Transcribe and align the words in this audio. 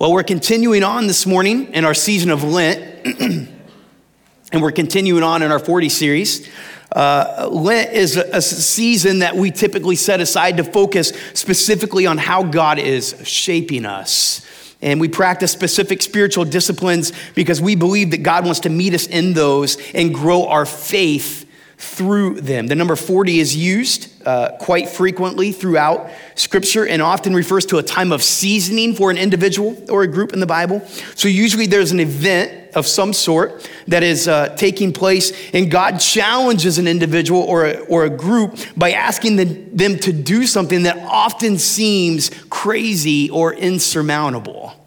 Well, 0.00 0.14
we're 0.14 0.22
continuing 0.22 0.82
on 0.82 1.08
this 1.08 1.26
morning 1.26 1.74
in 1.74 1.84
our 1.84 1.92
season 1.92 2.30
of 2.30 2.42
Lent, 2.42 3.06
and 3.20 4.62
we're 4.62 4.72
continuing 4.72 5.22
on 5.22 5.42
in 5.42 5.52
our 5.52 5.58
40 5.58 5.90
series. 5.90 6.48
Uh, 6.90 7.50
Lent 7.52 7.92
is 7.92 8.16
a, 8.16 8.22
a 8.36 8.40
season 8.40 9.18
that 9.18 9.36
we 9.36 9.50
typically 9.50 9.96
set 9.96 10.22
aside 10.22 10.56
to 10.56 10.64
focus 10.64 11.12
specifically 11.34 12.06
on 12.06 12.16
how 12.16 12.42
God 12.42 12.78
is 12.78 13.14
shaping 13.28 13.84
us. 13.84 14.74
And 14.80 15.02
we 15.02 15.08
practice 15.08 15.52
specific 15.52 16.00
spiritual 16.00 16.46
disciplines 16.46 17.12
because 17.34 17.60
we 17.60 17.74
believe 17.74 18.12
that 18.12 18.22
God 18.22 18.46
wants 18.46 18.60
to 18.60 18.70
meet 18.70 18.94
us 18.94 19.06
in 19.06 19.34
those 19.34 19.76
and 19.92 20.14
grow 20.14 20.46
our 20.46 20.64
faith 20.64 21.44
through 21.80 22.38
them. 22.42 22.66
The 22.66 22.74
number 22.74 22.94
40 22.94 23.40
is 23.40 23.56
used 23.56 24.12
uh, 24.26 24.50
quite 24.58 24.86
frequently 24.86 25.50
throughout 25.50 26.10
Scripture 26.34 26.86
and 26.86 27.00
often 27.00 27.34
refers 27.34 27.64
to 27.66 27.78
a 27.78 27.82
time 27.82 28.12
of 28.12 28.22
seasoning 28.22 28.94
for 28.94 29.10
an 29.10 29.16
individual 29.16 29.82
or 29.90 30.02
a 30.02 30.06
group 30.06 30.34
in 30.34 30.40
the 30.40 30.46
Bible. 30.46 30.80
So 31.14 31.26
usually 31.26 31.66
there's 31.66 31.90
an 31.90 31.98
event 31.98 32.76
of 32.76 32.86
some 32.86 33.14
sort 33.14 33.66
that 33.88 34.02
is 34.02 34.28
uh, 34.28 34.54
taking 34.56 34.92
place, 34.92 35.32
and 35.54 35.70
God 35.70 35.98
challenges 35.98 36.76
an 36.76 36.86
individual 36.86 37.40
or 37.40 37.64
a, 37.64 37.78
or 37.86 38.04
a 38.04 38.10
group 38.10 38.58
by 38.76 38.92
asking 38.92 39.36
the, 39.36 39.44
them 39.44 39.96
to 40.00 40.12
do 40.12 40.46
something 40.46 40.82
that 40.82 40.98
often 40.98 41.56
seems 41.56 42.30
crazy 42.50 43.30
or 43.30 43.54
insurmountable. 43.54 44.79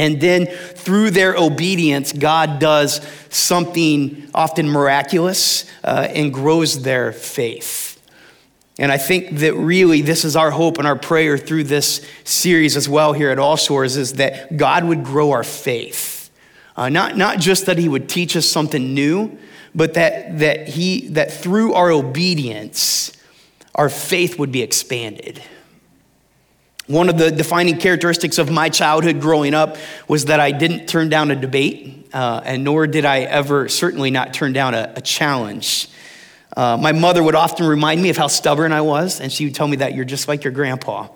And 0.00 0.18
then 0.18 0.46
through 0.46 1.10
their 1.10 1.36
obedience, 1.36 2.14
God 2.14 2.58
does 2.58 3.06
something 3.28 4.30
often 4.34 4.66
miraculous 4.70 5.70
uh, 5.84 6.08
and 6.08 6.32
grows 6.32 6.80
their 6.80 7.12
faith. 7.12 8.00
And 8.78 8.90
I 8.90 8.96
think 8.96 9.40
that 9.40 9.52
really 9.52 10.00
this 10.00 10.24
is 10.24 10.36
our 10.36 10.50
hope 10.50 10.78
and 10.78 10.86
our 10.86 10.96
prayer 10.96 11.36
through 11.36 11.64
this 11.64 12.00
series 12.24 12.78
as 12.78 12.88
well 12.88 13.12
here 13.12 13.28
at 13.28 13.38
All 13.38 13.58
Shores 13.58 13.98
is 13.98 14.14
that 14.14 14.56
God 14.56 14.84
would 14.84 15.04
grow 15.04 15.32
our 15.32 15.44
faith. 15.44 16.30
Uh, 16.78 16.88
not, 16.88 17.18
not 17.18 17.38
just 17.38 17.66
that 17.66 17.76
He 17.76 17.86
would 17.86 18.08
teach 18.08 18.34
us 18.36 18.46
something 18.46 18.94
new, 18.94 19.36
but 19.74 19.92
that, 19.94 20.38
that, 20.38 20.66
he, 20.66 21.08
that 21.08 21.30
through 21.30 21.74
our 21.74 21.90
obedience, 21.90 23.12
our 23.74 23.90
faith 23.90 24.38
would 24.38 24.50
be 24.50 24.62
expanded. 24.62 25.42
One 26.90 27.08
of 27.08 27.18
the 27.18 27.30
defining 27.30 27.78
characteristics 27.78 28.38
of 28.38 28.50
my 28.50 28.68
childhood 28.68 29.20
growing 29.20 29.54
up 29.54 29.76
was 30.08 30.24
that 30.24 30.40
I 30.40 30.50
didn't 30.50 30.88
turn 30.88 31.08
down 31.08 31.30
a 31.30 31.36
debate, 31.36 32.08
uh, 32.12 32.40
and 32.44 32.64
nor 32.64 32.88
did 32.88 33.04
I 33.04 33.20
ever, 33.20 33.68
certainly 33.68 34.10
not 34.10 34.34
turn 34.34 34.52
down 34.52 34.74
a, 34.74 34.94
a 34.96 35.00
challenge. 35.00 35.88
Uh, 36.56 36.76
my 36.76 36.90
mother 36.90 37.22
would 37.22 37.36
often 37.36 37.64
remind 37.64 38.02
me 38.02 38.08
of 38.10 38.16
how 38.16 38.26
stubborn 38.26 38.72
I 38.72 38.80
was, 38.80 39.20
and 39.20 39.30
she 39.30 39.44
would 39.44 39.54
tell 39.54 39.68
me 39.68 39.76
that 39.76 39.94
you're 39.94 40.04
just 40.04 40.26
like 40.26 40.42
your 40.42 40.52
grandpa. 40.52 41.06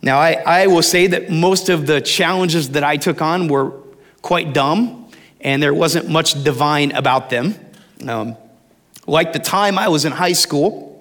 Now, 0.00 0.20
I, 0.20 0.34
I 0.46 0.66
will 0.68 0.80
say 0.80 1.08
that 1.08 1.28
most 1.28 1.70
of 1.70 1.88
the 1.88 2.00
challenges 2.00 2.68
that 2.70 2.84
I 2.84 2.96
took 2.96 3.20
on 3.20 3.48
were 3.48 3.72
quite 4.22 4.54
dumb, 4.54 5.10
and 5.40 5.60
there 5.60 5.74
wasn't 5.74 6.08
much 6.08 6.44
divine 6.44 6.92
about 6.92 7.30
them. 7.30 7.56
Um, 8.06 8.36
like 9.08 9.32
the 9.32 9.40
time 9.40 9.76
I 9.76 9.88
was 9.88 10.04
in 10.04 10.12
high 10.12 10.34
school, 10.34 10.94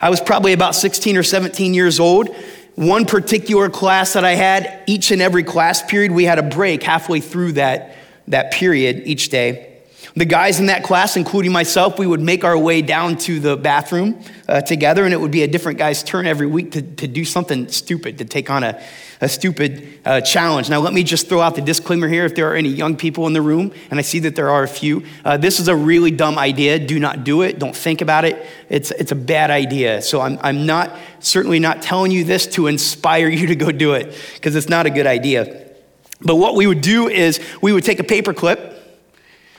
I 0.00 0.10
was 0.10 0.20
probably 0.20 0.52
about 0.52 0.74
16 0.74 1.16
or 1.16 1.22
17 1.22 1.72
years 1.72 2.00
old, 2.00 2.28
one 2.74 3.04
particular 3.04 3.70
class 3.70 4.14
that 4.14 4.24
I 4.24 4.32
had, 4.32 4.82
each 4.86 5.10
and 5.10 5.22
every 5.22 5.44
class 5.44 5.82
period, 5.82 6.12
we 6.12 6.24
had 6.24 6.38
a 6.38 6.42
break 6.42 6.82
halfway 6.82 7.20
through 7.20 7.52
that, 7.52 7.96
that 8.28 8.52
period 8.52 9.02
each 9.06 9.28
day. 9.28 9.73
The 10.16 10.24
guys 10.24 10.60
in 10.60 10.66
that 10.66 10.84
class, 10.84 11.16
including 11.16 11.50
myself, 11.50 11.98
we 11.98 12.06
would 12.06 12.20
make 12.20 12.44
our 12.44 12.56
way 12.56 12.82
down 12.82 13.16
to 13.18 13.40
the 13.40 13.56
bathroom 13.56 14.22
uh, 14.48 14.60
together, 14.60 15.04
and 15.04 15.12
it 15.12 15.20
would 15.20 15.32
be 15.32 15.42
a 15.42 15.48
different 15.48 15.76
guy's 15.76 16.04
turn 16.04 16.24
every 16.24 16.46
week 16.46 16.70
to, 16.72 16.82
to 16.82 17.08
do 17.08 17.24
something 17.24 17.66
stupid, 17.66 18.18
to 18.18 18.24
take 18.24 18.48
on 18.48 18.62
a, 18.62 18.80
a 19.20 19.28
stupid 19.28 19.98
uh, 20.04 20.20
challenge. 20.20 20.70
Now, 20.70 20.78
let 20.78 20.92
me 20.92 21.02
just 21.02 21.28
throw 21.28 21.40
out 21.40 21.56
the 21.56 21.62
disclaimer 21.62 22.06
here 22.06 22.24
if 22.24 22.36
there 22.36 22.48
are 22.48 22.54
any 22.54 22.68
young 22.68 22.96
people 22.96 23.26
in 23.26 23.32
the 23.32 23.42
room, 23.42 23.72
and 23.90 23.98
I 23.98 24.02
see 24.02 24.20
that 24.20 24.36
there 24.36 24.50
are 24.50 24.62
a 24.62 24.68
few. 24.68 25.04
Uh, 25.24 25.36
this 25.36 25.58
is 25.58 25.66
a 25.66 25.74
really 25.74 26.12
dumb 26.12 26.38
idea. 26.38 26.78
Do 26.78 27.00
not 27.00 27.24
do 27.24 27.42
it. 27.42 27.58
Don't 27.58 27.74
think 27.74 28.00
about 28.00 28.24
it. 28.24 28.46
It's, 28.68 28.92
it's 28.92 29.10
a 29.10 29.16
bad 29.16 29.50
idea. 29.50 30.00
So, 30.00 30.20
I'm, 30.20 30.38
I'm 30.42 30.64
not, 30.64 30.96
certainly 31.18 31.58
not 31.58 31.82
telling 31.82 32.12
you 32.12 32.22
this 32.22 32.46
to 32.54 32.68
inspire 32.68 33.26
you 33.26 33.48
to 33.48 33.56
go 33.56 33.72
do 33.72 33.94
it, 33.94 34.16
because 34.34 34.54
it's 34.54 34.68
not 34.68 34.86
a 34.86 34.90
good 34.90 35.08
idea. 35.08 35.72
But 36.20 36.36
what 36.36 36.54
we 36.54 36.68
would 36.68 36.82
do 36.82 37.08
is 37.08 37.40
we 37.60 37.72
would 37.72 37.82
take 37.82 37.98
a 37.98 38.04
paper 38.04 38.32
clip 38.32 38.70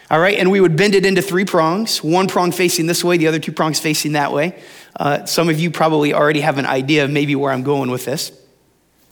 all 0.09 0.19
right, 0.19 0.37
and 0.37 0.51
we 0.51 0.61
would 0.61 0.75
bend 0.75 0.93
it 0.93 1.03
into 1.03 1.21
three 1.21 1.45
prongs, 1.45 2.03
one 2.03 2.27
prong 2.27 2.51
facing 2.51 2.85
this 2.85 3.03
way, 3.03 3.17
the 3.17 3.27
other 3.27 3.39
two 3.39 3.51
prongs 3.51 3.79
facing 3.79 4.11
that 4.11 4.31
way. 4.31 4.61
Uh, 4.95 5.25
some 5.25 5.49
of 5.49 5.59
you 5.59 5.71
probably 5.71 6.13
already 6.13 6.41
have 6.41 6.59
an 6.59 6.65
idea 6.67 7.05
of 7.05 7.09
maybe 7.09 7.35
where 7.35 7.51
I'm 7.51 7.63
going 7.63 7.89
with 7.89 8.05
this. 8.05 8.31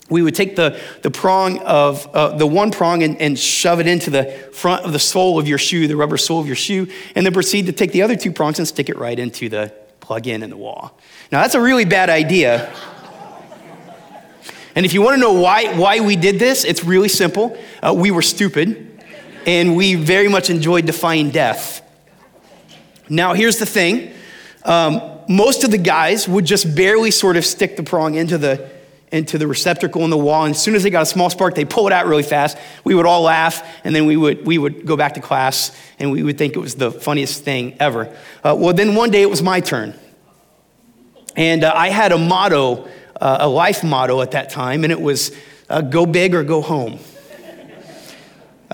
We 0.08 0.22
would 0.22 0.34
take 0.34 0.54
the, 0.54 0.78
the 1.02 1.10
prong 1.10 1.58
of 1.60 2.06
uh, 2.14 2.36
the 2.36 2.46
one 2.46 2.70
prong 2.70 3.02
and, 3.02 3.20
and 3.20 3.36
shove 3.36 3.80
it 3.80 3.88
into 3.88 4.10
the 4.10 4.24
front 4.52 4.84
of 4.84 4.92
the 4.92 4.98
sole 4.98 5.38
of 5.38 5.48
your 5.48 5.58
shoe, 5.58 5.88
the 5.88 5.96
rubber 5.96 6.16
sole 6.16 6.40
of 6.40 6.46
your 6.46 6.56
shoe, 6.56 6.88
and 7.16 7.26
then 7.26 7.32
proceed 7.32 7.66
to 7.66 7.72
take 7.72 7.90
the 7.90 8.02
other 8.02 8.14
two 8.14 8.30
prongs 8.30 8.58
and 8.58 8.68
stick 8.68 8.88
it 8.88 8.96
right 8.96 9.18
into 9.18 9.48
the 9.48 9.74
plug 10.00 10.28
in 10.28 10.42
in 10.42 10.50
the 10.50 10.56
wall. 10.56 10.96
Now, 11.32 11.40
that's 11.40 11.54
a 11.54 11.60
really 11.60 11.86
bad 11.86 12.08
idea. 12.08 12.72
And 14.76 14.84
if 14.84 14.92
you 14.92 15.02
want 15.02 15.14
to 15.14 15.20
know 15.20 15.32
why, 15.32 15.76
why 15.76 16.00
we 16.00 16.16
did 16.16 16.38
this, 16.38 16.64
it's 16.64 16.84
really 16.84 17.08
simple. 17.08 17.56
Uh, 17.82 17.94
we 17.96 18.10
were 18.10 18.22
stupid 18.22 18.93
and 19.46 19.76
we 19.76 19.94
very 19.94 20.28
much 20.28 20.50
enjoyed 20.50 20.86
defying 20.86 21.30
death. 21.30 21.82
Now, 23.08 23.34
here's 23.34 23.58
the 23.58 23.66
thing 23.66 24.12
um, 24.64 25.00
most 25.28 25.64
of 25.64 25.70
the 25.70 25.78
guys 25.78 26.28
would 26.28 26.44
just 26.44 26.74
barely 26.74 27.10
sort 27.10 27.36
of 27.36 27.44
stick 27.44 27.76
the 27.76 27.82
prong 27.82 28.14
into 28.14 28.38
the 28.38 28.70
into 29.14 29.38
the 29.38 29.46
receptacle 29.46 30.02
in 30.02 30.10
the 30.10 30.18
wall. 30.18 30.44
And 30.44 30.56
as 30.56 30.60
soon 30.60 30.74
as 30.74 30.82
they 30.82 30.90
got 30.90 31.02
a 31.02 31.06
small 31.06 31.30
spark, 31.30 31.54
they 31.54 31.64
pull 31.64 31.86
it 31.86 31.92
out 31.92 32.06
really 32.06 32.24
fast. 32.24 32.58
We 32.82 32.96
would 32.96 33.06
all 33.06 33.22
laugh, 33.22 33.62
and 33.84 33.94
then 33.94 34.06
we 34.06 34.16
would, 34.16 34.44
we 34.44 34.58
would 34.58 34.84
go 34.84 34.96
back 34.96 35.14
to 35.14 35.20
class, 35.20 35.70
and 36.00 36.10
we 36.10 36.24
would 36.24 36.36
think 36.36 36.56
it 36.56 36.58
was 36.58 36.74
the 36.74 36.90
funniest 36.90 37.44
thing 37.44 37.76
ever. 37.78 38.06
Uh, 38.42 38.56
well, 38.58 38.74
then 38.74 38.96
one 38.96 39.12
day 39.12 39.22
it 39.22 39.30
was 39.30 39.40
my 39.40 39.60
turn. 39.60 39.94
And 41.36 41.62
uh, 41.62 41.72
I 41.72 41.90
had 41.90 42.10
a 42.10 42.18
motto, 42.18 42.88
uh, 43.20 43.36
a 43.40 43.48
life 43.48 43.84
motto 43.84 44.20
at 44.20 44.32
that 44.32 44.50
time, 44.50 44.82
and 44.82 44.92
it 44.92 45.00
was 45.00 45.30
uh, 45.68 45.80
go 45.80 46.06
big 46.06 46.34
or 46.34 46.42
go 46.42 46.60
home. 46.60 46.98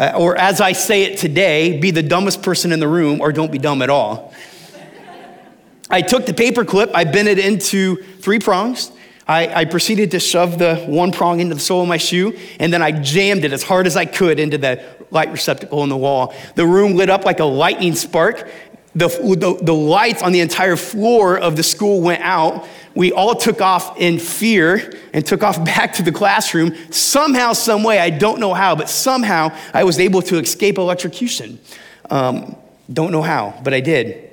Uh, 0.01 0.15
or 0.17 0.35
as 0.35 0.63
I 0.63 0.73
say 0.73 1.03
it 1.03 1.19
today, 1.19 1.79
be 1.79 1.91
the 1.91 2.03
dumbest 2.03 2.43
person 2.43 2.73
in 2.73 2.81
the 2.81 2.89
room 2.89 3.21
or 3.21 3.33
don't 3.33 3.53
be 3.53 3.59
dumb 3.59 3.83
at 3.83 3.91
all. 3.91 4.33
I 5.91 6.01
took 6.01 6.25
the 6.25 6.33
paper 6.33 6.65
clip, 6.65 6.91
I 6.95 7.05
bent 7.05 7.29
it 7.29 7.39
into 7.39 7.97
three 7.97 8.39
prongs. 8.39 8.93
I, 9.29 9.61
I, 9.61 9.65
proceeded 9.67 10.13
to 10.13 10.19
shove 10.19 10.59
the 10.59 10.77
one 10.89 11.13
prong 11.13 11.39
into 11.39 11.55
the 11.55 11.61
sole 11.61 11.83
of 11.83 11.89
my 11.89 11.99
shoe, 11.99 12.37
and 12.59 12.73
then 12.73 12.83
I 12.83 12.91
jammed 12.91 13.45
it 13.45 13.53
as 13.53 13.63
hard 13.63 13.87
as 13.87 13.97
I 13.97 14.07
could 14.07 14.41
into 14.41 14.59
the 14.59 14.83
light 15.11 15.31
receptacle 15.31 15.85
in 15.85 15.89
the 15.89 15.97
wall. 15.97 16.35
The 16.57 16.67
room 16.67 16.95
lit 16.95 17.11
up 17.11 17.25
like 17.25 17.39
a 17.39 17.45
lightning 17.45 17.95
spark. 17.95 18.49
The, 18.95 19.09
the, 19.09 19.59
the 19.63 19.75
lights 19.75 20.23
on 20.23 20.33
the 20.33 20.41
entire 20.41 20.77
floor 20.77 21.39
of 21.39 21.57
the 21.57 21.63
school 21.63 22.01
went 22.01 22.23
out, 22.23 22.67
we 22.95 23.13
all 23.13 23.37
took 23.37 23.61
off 23.61 23.97
in 23.99 24.19
fear 24.19 24.93
and 25.13 25.25
took 25.25 25.43
off 25.43 25.65
back 25.65 25.95
to 25.95 26.03
the 26.03 26.13
classroom. 26.13 26.75
Somehow, 26.91 27.53
some 27.53 27.85
way, 27.85 27.99
I 27.99 28.11
don't 28.11 28.41
know 28.41 28.55
how, 28.55 28.75
but 28.75 28.89
somehow 28.89 29.57
I 29.73 29.85
was 29.85 29.99
able 29.99 30.23
to 30.23 30.39
escape 30.39 30.79
electrocution. 30.79 31.61
Um, 32.11 32.57
don't 32.93 33.13
know 33.13 33.23
how, 33.23 33.61
but 33.63 33.73
I 33.73 33.81
did. 33.81 34.31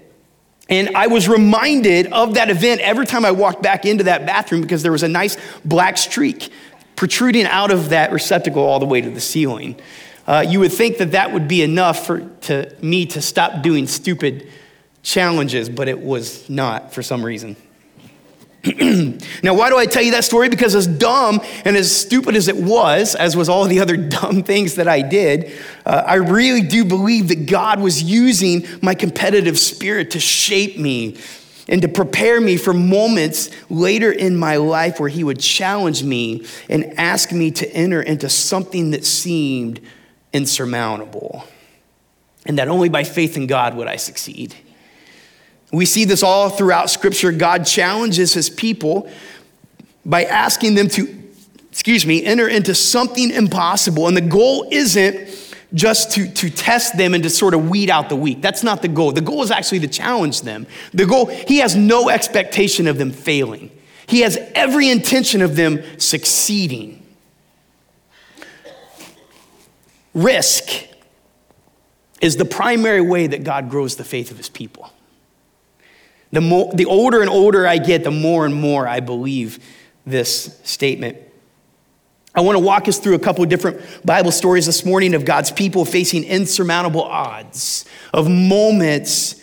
And 0.70 0.96
I 0.96 1.08
was 1.08 1.30
reminded 1.30 2.12
of 2.12 2.34
that 2.34 2.50
event 2.50 2.82
every 2.82 3.06
time 3.06 3.24
I 3.24 3.32
walked 3.32 3.62
back 3.62 3.86
into 3.86 4.06
that 4.06 4.26
bathroom 4.26 4.62
because 4.62 4.84
there 4.84 4.92
was 4.92 5.04
a 5.04 5.08
nice 5.08 5.38
black 5.64 5.98
streak 5.98 6.52
protruding 6.96 7.46
out 7.46 7.72
of 7.72 7.90
that 7.90 8.12
receptacle 8.12 8.64
all 8.64 8.80
the 8.80 8.86
way 8.86 9.00
to 9.00 9.10
the 9.10 9.22
ceiling. 9.22 9.80
Uh, 10.28 10.46
you 10.48 10.60
would 10.60 10.74
think 10.74 10.98
that 10.98 11.12
that 11.12 11.32
would 11.32 11.48
be 11.48 11.62
enough 11.62 12.06
for 12.06 12.20
to 12.42 12.76
me 12.82 13.06
to 13.06 13.22
stop 13.22 13.64
doing 13.64 13.88
stupid 13.88 14.52
challenges, 15.02 15.70
but 15.70 15.88
it 15.88 16.00
was 16.00 16.50
not 16.50 16.94
for 16.94 17.02
some 17.02 17.24
reason. 17.24 17.56
now, 19.44 19.54
why 19.54 19.70
do 19.70 19.78
I 19.78 19.86
tell 19.86 20.02
you 20.02 20.12
that 20.12 20.26
story? 20.26 20.50
Because 20.50 20.76
as 20.76 20.86
dumb 20.86 21.40
and 21.64 21.78
as 21.78 21.96
stupid 21.96 22.36
as 22.36 22.50
it 22.50 22.58
was, 22.58 23.16
as 23.16 23.38
was 23.38 23.48
all 23.48 23.64
the 23.66 23.80
other 23.80 23.96
dumb 24.10 24.44
things 24.44 24.76
that 24.76 24.88
I 24.90 25.02
did, 25.02 25.54
uh, 25.86 26.04
I 26.06 26.16
really 26.16 26.62
do 26.62 26.84
believe 26.84 27.30
that 27.30 27.46
God 27.46 27.80
was 27.80 28.04
using 28.04 28.66
my 28.82 28.96
competitive 28.96 29.58
spirit 29.58 30.12
to 30.12 30.20
shape 30.20 30.78
me 30.78 31.18
and 31.70 31.82
to 31.82 31.88
prepare 31.88 32.42
me 32.42 32.58
for 32.58 32.74
moments 32.74 33.50
later 33.70 34.12
in 34.12 34.36
my 34.36 34.58
life 34.58 35.00
where 35.00 35.10
He 35.10 35.24
would 35.24 35.40
challenge 35.40 36.04
me 36.04 36.46
and 36.68 37.00
ask 37.00 37.32
me 37.32 37.52
to 37.52 37.72
enter 37.74 38.02
into 38.02 38.28
something 38.28 38.92
that 38.92 39.06
seemed 39.06 39.80
insurmountable. 40.34 41.46
And 42.46 42.58
that 42.60 42.68
only 42.68 42.90
by 42.90 43.04
faith 43.04 43.38
in 43.38 43.48
God 43.48 43.76
would 43.76 43.88
I 43.88 43.98
succeed. 43.98 44.56
We 45.72 45.86
see 45.86 46.06
this 46.06 46.24
all 46.24 46.50
throughout 46.50 46.90
Scripture. 46.90 47.32
God 47.32 47.66
challenges 47.66 48.34
his 48.34 48.50
people 48.50 49.10
by 50.06 50.24
asking 50.24 50.76
them 50.76 50.88
to, 50.90 51.24
excuse 51.70 52.06
me, 52.06 52.24
enter 52.24 52.48
into 52.48 52.74
something 52.74 53.32
impossible. 53.32 54.08
And 54.08 54.16
the 54.16 54.22
goal 54.22 54.68
isn't 54.72 55.30
just 55.74 56.12
to, 56.12 56.32
to 56.32 56.50
test 56.50 56.98
them 56.98 57.14
and 57.14 57.24
to 57.24 57.30
sort 57.30 57.54
of 57.54 57.70
weed 57.70 57.90
out 57.90 58.08
the 58.08 58.16
weak. 58.16 58.42
That's 58.42 58.64
not 58.64 58.82
the 58.82 58.88
goal. 58.88 59.12
The 59.12 59.22
goal 59.22 59.44
is 59.44 59.52
actually 59.52 59.82
to 59.82 59.88
challenge 59.88 60.42
them. 60.44 60.66
The 60.94 61.06
goal, 61.06 61.26
he 61.26 61.58
has 61.58 61.76
no 61.76 62.10
expectation 62.10 62.88
of 62.88 62.98
them 62.98 63.12
failing, 63.12 63.72
he 64.08 64.22
has 64.22 64.38
every 64.56 64.90
intention 64.90 65.42
of 65.42 65.56
them 65.56 65.84
succeeding. 66.00 67.04
Risk 70.18 70.88
is 72.22 72.38
the 72.38 72.46
primary 72.46 73.02
way 73.02 73.28
that 73.28 73.44
God 73.44 73.70
grows 73.70 73.98
the 73.98 74.04
faith 74.04 74.32
of 74.32 74.38
his 74.38 74.50
people. 74.50 74.92
The, 76.32 76.42
more, 76.42 76.74
the 76.74 76.86
older 76.86 77.22
and 77.22 77.30
older 77.30 77.68
I 77.68 77.78
get, 77.78 78.04
the 78.04 78.10
more 78.10 78.44
and 78.44 78.56
more 78.56 78.88
I 78.88 79.00
believe 79.00 79.64
this 80.08 80.60
statement. 80.64 81.20
I 82.34 82.42
want 82.42 82.58
to 82.58 82.64
walk 82.64 82.88
us 82.88 82.98
through 82.98 83.14
a 83.14 83.20
couple 83.20 83.44
of 83.44 83.50
different 83.52 83.80
Bible 84.04 84.32
stories 84.32 84.66
this 84.66 84.84
morning 84.84 85.14
of 85.14 85.24
God's 85.24 85.52
people 85.52 85.86
facing 85.86 86.24
insurmountable 86.24 87.04
odds, 87.04 87.86
of 88.12 88.28
moments 88.28 89.40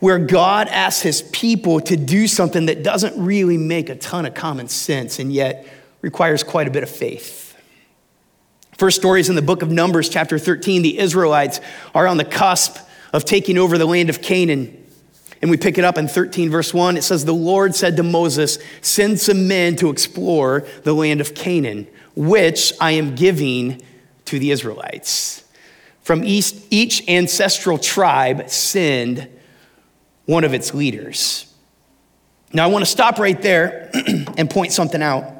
where 0.00 0.18
God 0.18 0.66
asks 0.66 1.02
his 1.02 1.22
people 1.22 1.78
to 1.82 1.96
do 1.96 2.26
something 2.26 2.66
that 2.66 2.82
doesn't 2.82 3.16
really 3.16 3.58
make 3.58 3.88
a 3.90 3.94
ton 3.94 4.26
of 4.26 4.34
common 4.34 4.66
sense 4.66 5.20
and 5.20 5.32
yet 5.32 5.68
requires 6.02 6.42
quite 6.42 6.66
a 6.66 6.70
bit 6.72 6.82
of 6.82 6.90
faith. 6.90 7.45
First 8.78 8.98
story 8.98 9.20
is 9.20 9.30
in 9.30 9.36
the 9.36 9.42
book 9.42 9.62
of 9.62 9.70
Numbers, 9.70 10.08
chapter 10.08 10.38
13. 10.38 10.82
The 10.82 10.98
Israelites 10.98 11.60
are 11.94 12.06
on 12.06 12.18
the 12.18 12.24
cusp 12.24 12.76
of 13.12 13.24
taking 13.24 13.56
over 13.56 13.78
the 13.78 13.86
land 13.86 14.10
of 14.10 14.20
Canaan. 14.20 14.84
And 15.40 15.50
we 15.50 15.56
pick 15.56 15.78
it 15.78 15.84
up 15.84 15.96
in 15.96 16.08
13, 16.08 16.50
verse 16.50 16.74
1. 16.74 16.98
It 16.98 17.02
says, 17.02 17.24
The 17.24 17.32
Lord 17.32 17.74
said 17.74 17.96
to 17.96 18.02
Moses, 18.02 18.58
Send 18.82 19.18
some 19.18 19.48
men 19.48 19.76
to 19.76 19.88
explore 19.88 20.66
the 20.82 20.94
land 20.94 21.22
of 21.22 21.34
Canaan, 21.34 21.86
which 22.14 22.74
I 22.78 22.92
am 22.92 23.14
giving 23.14 23.82
to 24.26 24.38
the 24.38 24.50
Israelites. 24.50 25.44
From 26.02 26.22
each 26.22 27.08
ancestral 27.08 27.78
tribe, 27.78 28.50
send 28.50 29.28
one 30.26 30.44
of 30.44 30.52
its 30.52 30.74
leaders. 30.74 31.52
Now, 32.52 32.64
I 32.64 32.66
want 32.66 32.84
to 32.84 32.90
stop 32.90 33.18
right 33.18 33.40
there 33.40 33.90
and 34.36 34.50
point 34.50 34.72
something 34.72 35.02
out. 35.02 35.32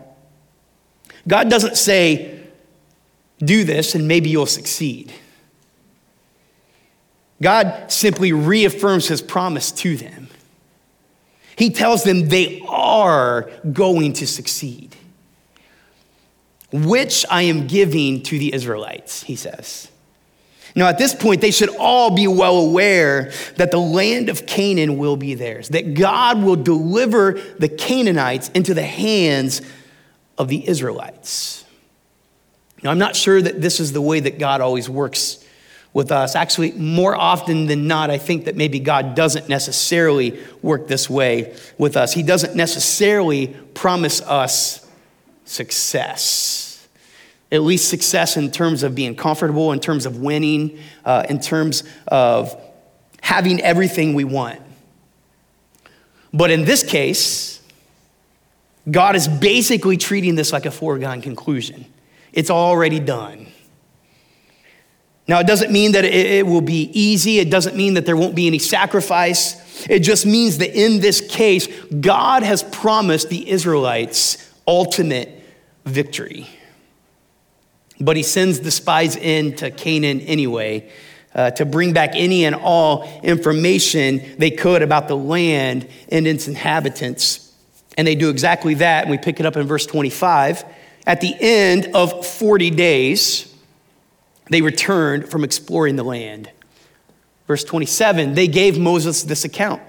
God 1.28 1.50
doesn't 1.50 1.76
say, 1.76 2.35
do 3.38 3.64
this 3.64 3.94
and 3.94 4.08
maybe 4.08 4.30
you'll 4.30 4.46
succeed. 4.46 5.12
God 7.42 7.90
simply 7.92 8.32
reaffirms 8.32 9.08
his 9.08 9.20
promise 9.20 9.70
to 9.72 9.96
them. 9.96 10.28
He 11.56 11.70
tells 11.70 12.04
them 12.04 12.28
they 12.28 12.62
are 12.66 13.50
going 13.72 14.14
to 14.14 14.26
succeed, 14.26 14.94
which 16.72 17.24
I 17.30 17.42
am 17.42 17.66
giving 17.66 18.22
to 18.24 18.38
the 18.38 18.52
Israelites, 18.54 19.22
he 19.22 19.36
says. 19.36 19.90
Now, 20.74 20.88
at 20.88 20.98
this 20.98 21.14
point, 21.14 21.40
they 21.40 21.50
should 21.50 21.74
all 21.76 22.10
be 22.10 22.28
well 22.28 22.58
aware 22.58 23.32
that 23.56 23.70
the 23.70 23.78
land 23.78 24.28
of 24.28 24.44
Canaan 24.46 24.98
will 24.98 25.16
be 25.16 25.34
theirs, 25.34 25.70
that 25.70 25.94
God 25.94 26.42
will 26.42 26.56
deliver 26.56 27.40
the 27.58 27.70
Canaanites 27.70 28.50
into 28.50 28.74
the 28.74 28.82
hands 28.82 29.62
of 30.36 30.48
the 30.48 30.68
Israelites. 30.68 31.64
Now, 32.82 32.90
I'm 32.90 32.98
not 32.98 33.16
sure 33.16 33.40
that 33.40 33.60
this 33.60 33.80
is 33.80 33.92
the 33.92 34.00
way 34.00 34.20
that 34.20 34.38
God 34.38 34.60
always 34.60 34.88
works 34.88 35.44
with 35.92 36.12
us. 36.12 36.36
Actually, 36.36 36.72
more 36.72 37.16
often 37.16 37.66
than 37.66 37.86
not, 37.88 38.10
I 38.10 38.18
think 38.18 38.44
that 38.44 38.54
maybe 38.54 38.80
God 38.80 39.14
doesn't 39.14 39.48
necessarily 39.48 40.38
work 40.60 40.88
this 40.88 41.08
way 41.08 41.56
with 41.78 41.96
us. 41.96 42.12
He 42.12 42.22
doesn't 42.22 42.54
necessarily 42.54 43.46
promise 43.72 44.20
us 44.20 44.86
success. 45.46 46.86
At 47.50 47.62
least 47.62 47.88
success 47.88 48.36
in 48.36 48.50
terms 48.50 48.82
of 48.82 48.94
being 48.94 49.14
comfortable, 49.16 49.72
in 49.72 49.80
terms 49.80 50.04
of 50.04 50.18
winning, 50.18 50.78
uh, 51.04 51.24
in 51.30 51.40
terms 51.40 51.82
of 52.08 52.54
having 53.22 53.62
everything 53.62 54.12
we 54.12 54.24
want. 54.24 54.60
But 56.30 56.50
in 56.50 56.66
this 56.66 56.84
case, 56.84 57.62
God 58.90 59.16
is 59.16 59.26
basically 59.26 59.96
treating 59.96 60.34
this 60.34 60.52
like 60.52 60.66
a 60.66 60.70
foregone 60.70 61.22
conclusion. 61.22 61.86
It's 62.36 62.50
already 62.50 63.00
done. 63.00 63.48
Now, 65.26 65.40
it 65.40 65.46
doesn't 65.48 65.72
mean 65.72 65.92
that 65.92 66.04
it, 66.04 66.46
will 66.46 66.60
be 66.60 66.90
easy. 66.92 67.40
It 67.40 67.50
doesn't 67.50 67.74
mean 67.74 67.94
that 67.94 68.06
there 68.06 68.16
won't 68.16 68.36
be 68.36 68.46
any 68.46 68.60
sacrifice. 68.60 69.86
It 69.88 70.00
just 70.00 70.24
means 70.24 70.58
that 70.58 70.78
in 70.78 71.00
this 71.00 71.20
case, 71.20 71.66
God 72.00 72.44
has 72.44 72.62
promised 72.62 73.28
the 73.28 73.50
Israelites 73.50 74.52
ultimate 74.68 75.42
victory. 75.84 76.46
But 77.98 78.16
he 78.16 78.22
sends 78.22 78.60
the 78.60 78.70
spies 78.70 79.16
in 79.16 79.56
to 79.56 79.70
Canaan 79.70 80.20
anyway 80.20 80.92
uh, 81.34 81.50
to 81.52 81.64
bring 81.64 81.92
back 81.92 82.10
any 82.14 82.44
and 82.44 82.54
all 82.54 83.08
information 83.22 84.20
they 84.38 84.50
could 84.50 84.82
about 84.82 85.08
the 85.08 85.16
land 85.16 85.88
and 86.10 86.26
its 86.26 86.46
inhabitants. 86.46 87.52
And 87.96 88.06
they 88.06 88.14
do 88.14 88.28
exactly 88.28 88.74
that. 88.74 89.04
And 89.04 89.10
we 89.10 89.18
pick 89.18 89.40
it 89.40 89.46
up 89.46 89.56
in 89.56 89.66
verse 89.66 89.86
25. 89.86 90.64
At 91.06 91.20
the 91.20 91.36
end 91.38 91.90
of 91.94 92.26
40 92.26 92.70
days, 92.70 93.54
they 94.50 94.60
returned 94.60 95.28
from 95.28 95.44
exploring 95.44 95.96
the 95.96 96.02
land. 96.02 96.50
Verse 97.46 97.62
27 97.62 98.34
they 98.34 98.48
gave 98.48 98.78
Moses 98.78 99.22
this 99.22 99.44
account 99.44 99.80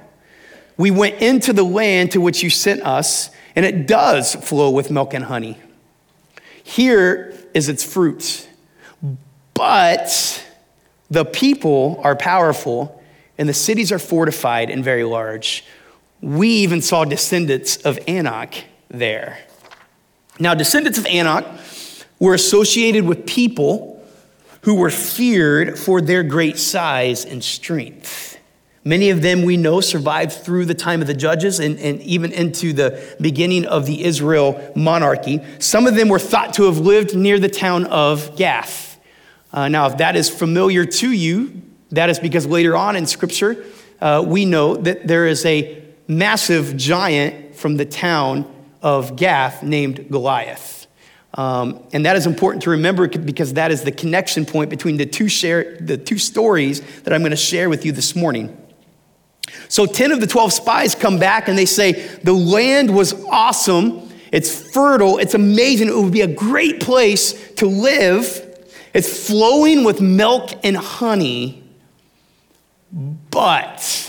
We 0.77 0.91
went 0.91 1.21
into 1.21 1.53
the 1.53 1.63
land 1.63 2.11
to 2.11 2.21
which 2.21 2.43
you 2.43 2.49
sent 2.49 2.81
us, 2.83 3.31
and 3.55 3.65
it 3.65 3.87
does 3.87 4.35
flow 4.35 4.69
with 4.69 4.91
milk 4.91 5.13
and 5.13 5.25
honey. 5.25 5.57
Here 6.63 7.33
is 7.53 7.69
its 7.69 7.83
fruit. 7.83 8.47
But 9.53 10.45
the 11.09 11.25
people 11.25 11.99
are 12.03 12.15
powerful, 12.15 13.01
and 13.39 13.49
the 13.49 13.53
cities 13.53 13.91
are 13.91 13.99
fortified 13.99 14.69
and 14.69 14.83
very 14.83 15.03
large. 15.03 15.65
We 16.21 16.49
even 16.49 16.81
saw 16.81 17.05
descendants 17.05 17.77
of 17.77 17.97
Anak 18.07 18.65
there. 18.89 19.39
Now, 20.39 20.53
descendants 20.53 20.97
of 20.97 21.05
Anak 21.05 21.45
were 22.19 22.33
associated 22.33 23.05
with 23.05 23.25
people 23.25 24.03
who 24.61 24.75
were 24.75 24.89
feared 24.89 25.77
for 25.79 26.01
their 26.01 26.23
great 26.23 26.57
size 26.57 27.25
and 27.25 27.43
strength. 27.43 28.37
Many 28.83 29.09
of 29.09 29.21
them 29.21 29.43
we 29.43 29.57
know 29.57 29.81
survived 29.81 30.31
through 30.31 30.65
the 30.65 30.73
time 30.73 31.01
of 31.01 31.07
the 31.07 31.13
judges 31.13 31.59
and, 31.59 31.77
and 31.79 32.01
even 32.01 32.31
into 32.31 32.71
the 32.71 33.15
beginning 33.19 33.65
of 33.65 33.85
the 33.85 34.03
Israel 34.03 34.71
monarchy. 34.75 35.41
Some 35.59 35.87
of 35.87 35.95
them 35.95 36.07
were 36.07 36.19
thought 36.19 36.53
to 36.53 36.63
have 36.63 36.77
lived 36.77 37.15
near 37.15 37.37
the 37.39 37.49
town 37.49 37.85
of 37.87 38.35
Gath. 38.37 38.99
Uh, 39.51 39.67
now, 39.67 39.87
if 39.87 39.97
that 39.97 40.15
is 40.15 40.29
familiar 40.29 40.85
to 40.85 41.11
you, 41.11 41.61
that 41.91 42.09
is 42.09 42.19
because 42.19 42.45
later 42.45 42.77
on 42.77 42.95
in 42.95 43.05
Scripture, 43.05 43.65
uh, 43.99 44.23
we 44.25 44.45
know 44.45 44.75
that 44.75 45.07
there 45.07 45.27
is 45.27 45.45
a 45.45 45.83
massive 46.07 46.77
giant 46.77 47.55
from 47.55 47.77
the 47.77 47.85
town 47.85 48.53
of 48.81 49.15
Gath 49.15 49.63
named 49.63 50.09
Goliath. 50.09 50.87
Um, 51.33 51.83
and 51.93 52.05
that 52.05 52.15
is 52.15 52.25
important 52.25 52.63
to 52.63 52.71
remember 52.71 53.07
because 53.07 53.53
that 53.53 53.71
is 53.71 53.83
the 53.83 53.91
connection 53.91 54.45
point 54.45 54.69
between 54.69 54.97
the 54.97 55.05
two, 55.05 55.27
share, 55.27 55.77
the 55.79 55.97
two 55.97 56.17
stories 56.17 56.81
that 57.01 57.13
I'm 57.13 57.21
going 57.21 57.31
to 57.31 57.35
share 57.35 57.69
with 57.69 57.85
you 57.85 57.91
this 57.91 58.15
morning. 58.15 58.55
So 59.69 59.85
10 59.85 60.11
of 60.11 60.19
the 60.19 60.27
12 60.27 60.53
spies 60.53 60.95
come 60.95 61.19
back 61.19 61.47
and 61.47 61.57
they 61.57 61.65
say, 61.65 61.93
The 62.23 62.33
land 62.33 62.93
was 62.93 63.13
awesome. 63.25 64.09
It's 64.31 64.71
fertile. 64.71 65.19
It's 65.19 65.33
amazing. 65.33 65.89
It 65.89 65.95
would 65.95 66.11
be 66.11 66.21
a 66.21 66.27
great 66.27 66.81
place 66.81 67.51
to 67.55 67.67
live. 67.67 68.43
It's 68.93 69.27
flowing 69.27 69.83
with 69.83 70.01
milk 70.01 70.51
and 70.63 70.75
honey. 70.75 71.63
But 72.91 74.06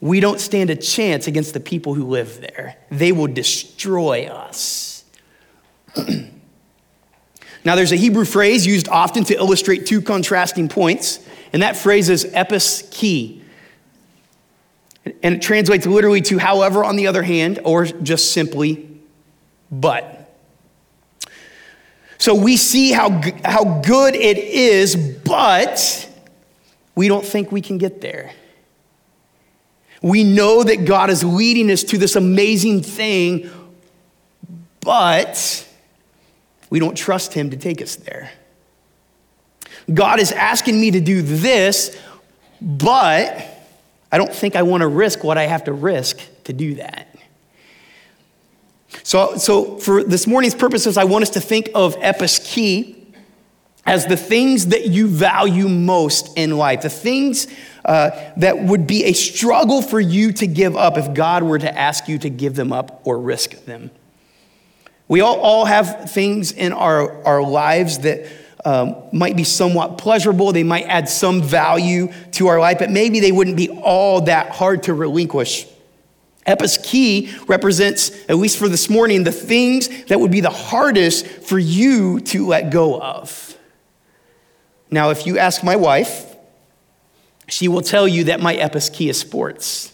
we 0.00 0.20
don't 0.20 0.40
stand 0.40 0.70
a 0.70 0.76
chance 0.76 1.26
against 1.26 1.52
the 1.52 1.60
people 1.60 1.94
who 1.94 2.04
live 2.06 2.40
there. 2.40 2.76
They 2.90 3.12
will 3.12 3.26
destroy 3.26 4.26
us. 4.26 5.04
now, 7.64 7.76
there's 7.76 7.92
a 7.92 7.96
Hebrew 7.96 8.24
phrase 8.24 8.66
used 8.66 8.88
often 8.88 9.24
to 9.24 9.34
illustrate 9.34 9.86
two 9.86 10.00
contrasting 10.00 10.68
points, 10.68 11.20
and 11.52 11.62
that 11.62 11.76
phrase 11.76 12.08
is 12.08 12.24
epis 12.26 12.90
ki. 12.90 13.42
And 15.22 15.34
it 15.34 15.42
translates 15.42 15.86
literally 15.86 16.20
to 16.22 16.38
however, 16.38 16.84
on 16.84 16.96
the 16.96 17.06
other 17.06 17.22
hand, 17.22 17.58
or 17.64 17.84
just 17.84 18.32
simply 18.32 18.88
but. 19.70 20.16
So 22.16 22.34
we 22.34 22.56
see 22.56 22.92
how, 22.92 23.22
how 23.44 23.80
good 23.80 24.14
it 24.14 24.38
is, 24.38 24.94
but 24.94 26.08
we 26.94 27.08
don't 27.08 27.24
think 27.24 27.50
we 27.50 27.62
can 27.62 27.78
get 27.78 28.00
there. 28.00 28.32
We 30.02 30.24
know 30.24 30.62
that 30.62 30.84
God 30.84 31.10
is 31.10 31.22
leading 31.22 31.70
us 31.70 31.82
to 31.84 31.98
this 31.98 32.16
amazing 32.16 32.82
thing, 32.82 33.50
but 34.80 35.66
we 36.70 36.78
don't 36.78 36.96
trust 36.96 37.34
Him 37.34 37.50
to 37.50 37.56
take 37.56 37.82
us 37.82 37.96
there. 37.96 38.30
God 39.92 40.20
is 40.20 40.32
asking 40.32 40.80
me 40.80 40.92
to 40.92 41.00
do 41.00 41.20
this, 41.20 41.98
but 42.60 43.46
I 44.12 44.18
don't 44.18 44.32
think 44.32 44.56
I 44.56 44.62
want 44.62 44.82
to 44.82 44.88
risk 44.88 45.22
what 45.22 45.36
I 45.36 45.46
have 45.46 45.64
to 45.64 45.72
risk 45.72 46.20
to 46.44 46.52
do 46.52 46.76
that. 46.76 47.14
So, 49.02 49.36
so 49.36 49.78
for 49.78 50.02
this 50.02 50.26
morning's 50.26 50.54
purposes, 50.54 50.96
I 50.96 51.04
want 51.04 51.22
us 51.22 51.30
to 51.30 51.40
think 51.40 51.70
of 51.74 51.96
epis 51.96 52.44
ki 52.44 52.96
as 53.86 54.06
the 54.06 54.16
things 54.16 54.66
that 54.66 54.86
you 54.86 55.06
value 55.06 55.68
most 55.68 56.36
in 56.36 56.56
life, 56.56 56.82
the 56.82 56.90
things 56.90 57.46
uh, 57.84 58.10
that 58.36 58.58
would 58.58 58.86
be 58.86 59.04
a 59.04 59.12
struggle 59.12 59.82
for 59.82 60.00
you 60.00 60.32
to 60.32 60.46
give 60.46 60.76
up 60.76 60.98
if 60.98 61.14
God 61.14 61.42
were 61.42 61.58
to 61.58 61.78
ask 61.78 62.08
you 62.08 62.18
to 62.18 62.30
give 62.30 62.54
them 62.54 62.72
up 62.72 63.00
or 63.04 63.18
risk 63.18 63.64
them. 63.64 63.90
We 65.08 65.20
all, 65.22 65.40
all 65.40 65.64
have 65.64 66.10
things 66.10 66.52
in 66.52 66.72
our, 66.72 67.24
our 67.24 67.42
lives 67.42 68.00
that 68.00 68.26
um, 68.64 68.96
might 69.12 69.36
be 69.36 69.44
somewhat 69.44 69.98
pleasurable, 69.98 70.52
they 70.52 70.62
might 70.62 70.84
add 70.84 71.08
some 71.08 71.42
value 71.42 72.12
to 72.32 72.48
our 72.48 72.60
life, 72.60 72.78
but 72.78 72.90
maybe 72.90 73.20
they 73.20 73.32
wouldn't 73.32 73.56
be 73.56 73.70
all 73.70 74.22
that 74.22 74.50
hard 74.50 74.84
to 74.84 74.94
relinquish. 74.94 75.66
Episkey 76.46 77.48
represents, 77.48 78.10
at 78.28 78.36
least 78.36 78.58
for 78.58 78.68
this 78.68 78.88
morning, 78.88 79.24
the 79.24 79.32
things 79.32 79.88
that 80.04 80.20
would 80.20 80.30
be 80.30 80.40
the 80.40 80.50
hardest 80.50 81.26
for 81.26 81.58
you 81.58 82.20
to 82.20 82.46
let 82.46 82.70
go 82.70 83.00
of. 83.00 83.56
Now, 84.90 85.10
if 85.10 85.26
you 85.26 85.38
ask 85.38 85.62
my 85.62 85.76
wife, 85.76 86.29
she 87.50 87.68
will 87.68 87.82
tell 87.82 88.08
you 88.08 88.24
that 88.24 88.40
my 88.40 88.56
episkey 88.56 89.08
is 89.10 89.18
sports. 89.18 89.92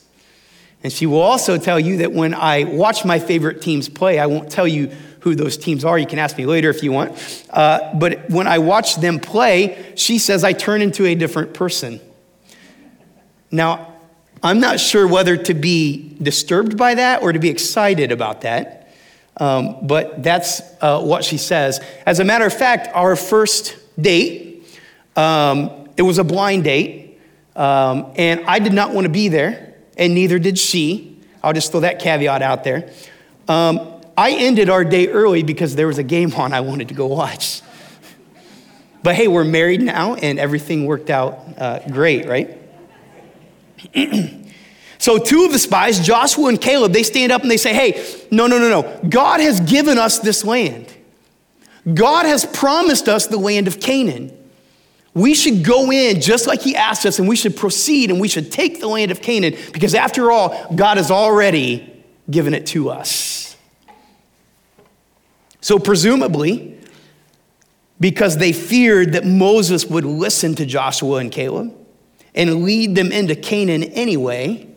And 0.83 0.93
she 0.93 1.07
will 1.07 1.21
also 1.21 1.59
tell 1.59 1.81
you 1.81 1.99
that 1.99 2.13
when 2.13 2.35
I 2.35 2.65
watch 2.65 3.05
my 3.05 3.19
favorite 3.19 3.63
teams 3.63 3.89
play, 3.89 4.19
I 4.19 4.27
won't 4.27 4.51
tell 4.51 4.69
you 4.69 4.93
who 5.21 5.35
those 5.35 5.57
teams 5.57 5.85
are. 5.85 5.99
You 5.99 6.07
can 6.07 6.21
ask 6.21 6.39
me 6.39 6.47
later 6.47 6.71
if 6.71 6.83
you 6.85 6.93
want. 6.93 7.45
Uh, 7.51 7.93
but 7.95 8.31
when 8.31 8.47
I 8.47 8.59
watch 8.59 8.97
them 8.97 9.19
play, 9.19 9.93
she 9.97 10.19
says 10.19 10.45
I 10.45 10.53
turn 10.53 10.83
into 10.83 11.05
a 11.07 11.17
different 11.17 11.55
person. 11.55 11.99
Now, 13.51 13.95
I'm 14.43 14.61
not 14.61 14.79
sure 14.79 15.09
whether 15.09 15.37
to 15.37 15.55
be 15.55 16.15
disturbed 16.23 16.77
by 16.77 16.95
that 16.95 17.23
or 17.23 17.33
to 17.33 17.39
be 17.39 17.49
excited 17.49 18.13
about 18.13 18.43
that, 18.43 18.95
um, 19.39 19.79
but 19.87 20.23
that's 20.23 20.61
uh, 20.81 21.01
what 21.03 21.25
she 21.25 21.39
says. 21.39 21.81
As 22.05 22.21
a 22.21 22.25
matter 22.25 22.47
of 22.47 22.55
fact, 22.55 22.95
our 22.95 23.17
first 23.17 23.77
date, 24.01 24.65
um, 25.17 25.89
it 25.97 26.03
was 26.03 26.19
a 26.19 26.25
blind 26.25 26.65
date, 26.65 27.06
um, 27.57 28.13
and 28.17 28.45
I 28.47 28.59
did 28.59 28.73
not 28.73 28.93
want 28.93 29.07
to 29.07 29.13
be 29.13 29.29
there, 29.29 29.75
and 29.97 30.15
neither 30.15 30.39
did 30.39 30.59
she. 30.59 31.21
I'll 31.43 31.53
just 31.53 31.71
throw 31.71 31.81
that 31.81 31.99
caveat 31.99 32.43
out 32.43 32.65
there. 32.65 32.93
Um, 33.49 34.03
I 34.17 34.33
ended 34.33 34.71
our 34.71 34.85
day 34.85 35.09
early 35.09 35.43
because 35.43 35.75
there 35.75 35.87
was 35.87 35.99
a 35.99 36.03
game 36.03 36.35
on 36.35 36.53
I 36.53 36.61
wanted 36.61 36.89
to 36.89 36.95
go 36.95 37.07
watch. 37.07 37.63
But 39.03 39.15
hey, 39.15 39.29
we're 39.29 39.45
married 39.45 39.83
now, 39.83 40.15
and 40.15 40.39
everything 40.39 40.87
worked 40.87 41.11
out 41.11 41.39
uh, 41.57 41.79
great, 41.91 42.27
right? 42.27 42.59
so, 44.99 45.19
two 45.19 45.45
of 45.45 45.53
the 45.53 45.59
spies, 45.59 46.05
Joshua 46.05 46.49
and 46.49 46.61
Caleb, 46.61 46.93
they 46.93 47.05
stand 47.05 47.31
up 47.31 47.43
and 47.43 47.51
they 47.51 47.57
say, 47.57 47.73
Hey, 47.73 48.05
no, 48.31 48.47
no, 48.47 48.59
no, 48.59 48.69
no. 48.69 49.09
God 49.09 49.41
has 49.41 49.61
given 49.61 49.97
us 49.97 50.19
this 50.19 50.45
land. 50.45 50.93
God 51.93 52.27
has 52.27 52.45
promised 52.45 53.09
us 53.09 53.29
the 53.29 53.39
land 53.39 53.69
of 53.69 53.79
Canaan. 53.79 54.36
We 55.17 55.35
should 55.35 55.65
go 55.65 55.91
in 55.91 56.21
just 56.21 56.47
like 56.47 56.61
He 56.61 56.77
asked 56.77 57.07
us, 57.07 57.19
and 57.19 57.27
we 57.27 57.37
should 57.37 57.57
proceed 57.57 58.11
and 58.11 58.21
we 58.21 58.29
should 58.29 58.53
take 58.53 58.81
the 58.81 58.87
land 58.87 59.11
of 59.11 59.23
Canaan 59.23 59.57
because, 59.73 59.95
after 59.95 60.31
all, 60.31 60.71
God 60.75 60.99
has 60.99 61.11
already 61.11 62.05
given 62.31 62.53
it 62.53 62.67
to 62.67 62.91
us. 62.91 63.57
So, 65.63 65.79
presumably, 65.79 66.79
because 67.99 68.37
they 68.37 68.53
feared 68.53 69.15
that 69.15 69.25
Moses 69.25 69.87
would 69.87 70.05
listen 70.05 70.55
to 70.57 70.67
Joshua 70.67 71.17
and 71.17 71.33
Caleb, 71.33 71.75
and 72.35 72.63
lead 72.65 72.95
them 72.95 73.11
into 73.11 73.35
Canaan 73.35 73.85
anyway, 73.85 74.69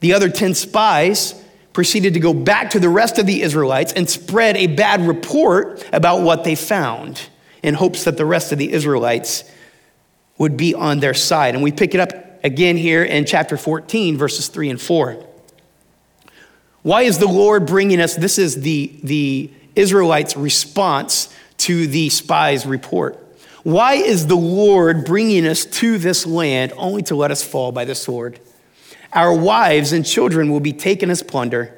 the 0.00 0.14
other 0.14 0.30
10 0.30 0.54
spies 0.54 1.34
proceeded 1.74 2.14
to 2.14 2.20
go 2.20 2.32
back 2.32 2.70
to 2.70 2.80
the 2.80 2.88
rest 2.88 3.18
of 3.18 3.26
the 3.26 3.42
Israelites 3.42 3.92
and 3.92 4.08
spread 4.08 4.56
a 4.56 4.68
bad 4.68 5.02
report 5.06 5.86
about 5.92 6.22
what 6.22 6.44
they 6.44 6.54
found 6.54 7.20
in 7.62 7.74
hopes 7.74 8.04
that 8.04 8.16
the 8.16 8.24
rest 8.24 8.52
of 8.52 8.58
the 8.58 8.72
Israelites 8.72 9.44
would 10.38 10.56
be 10.56 10.74
on 10.74 11.00
their 11.00 11.14
side. 11.14 11.54
And 11.54 11.62
we 11.62 11.72
pick 11.72 11.94
it 11.94 12.00
up 12.00 12.12
again 12.44 12.76
here 12.76 13.02
in 13.02 13.24
chapter 13.24 13.56
14, 13.56 14.16
verses 14.16 14.48
3 14.48 14.70
and 14.70 14.80
4. 14.80 15.24
Why 16.82 17.02
is 17.02 17.18
the 17.18 17.28
Lord 17.28 17.66
bringing 17.66 18.00
us? 18.00 18.14
This 18.14 18.38
is 18.38 18.60
the, 18.60 18.98
the 19.02 19.50
Israelites' 19.74 20.36
response 20.36 21.34
to 21.58 21.86
the 21.86 22.08
spies' 22.08 22.66
report. 22.66 23.24
Why 23.64 23.94
is 23.94 24.26
the 24.26 24.36
Lord 24.36 25.04
bringing 25.04 25.46
us 25.46 25.64
to 25.66 25.98
this 25.98 26.24
land 26.24 26.72
only 26.76 27.02
to 27.02 27.16
let 27.16 27.30
us 27.30 27.42
fall 27.42 27.72
by 27.72 27.84
the 27.84 27.94
sword? 27.94 28.38
Our 29.12 29.34
wives 29.34 29.92
and 29.92 30.06
children 30.06 30.50
will 30.50 30.60
be 30.60 30.72
taken 30.72 31.10
as 31.10 31.22
plunder. 31.22 31.74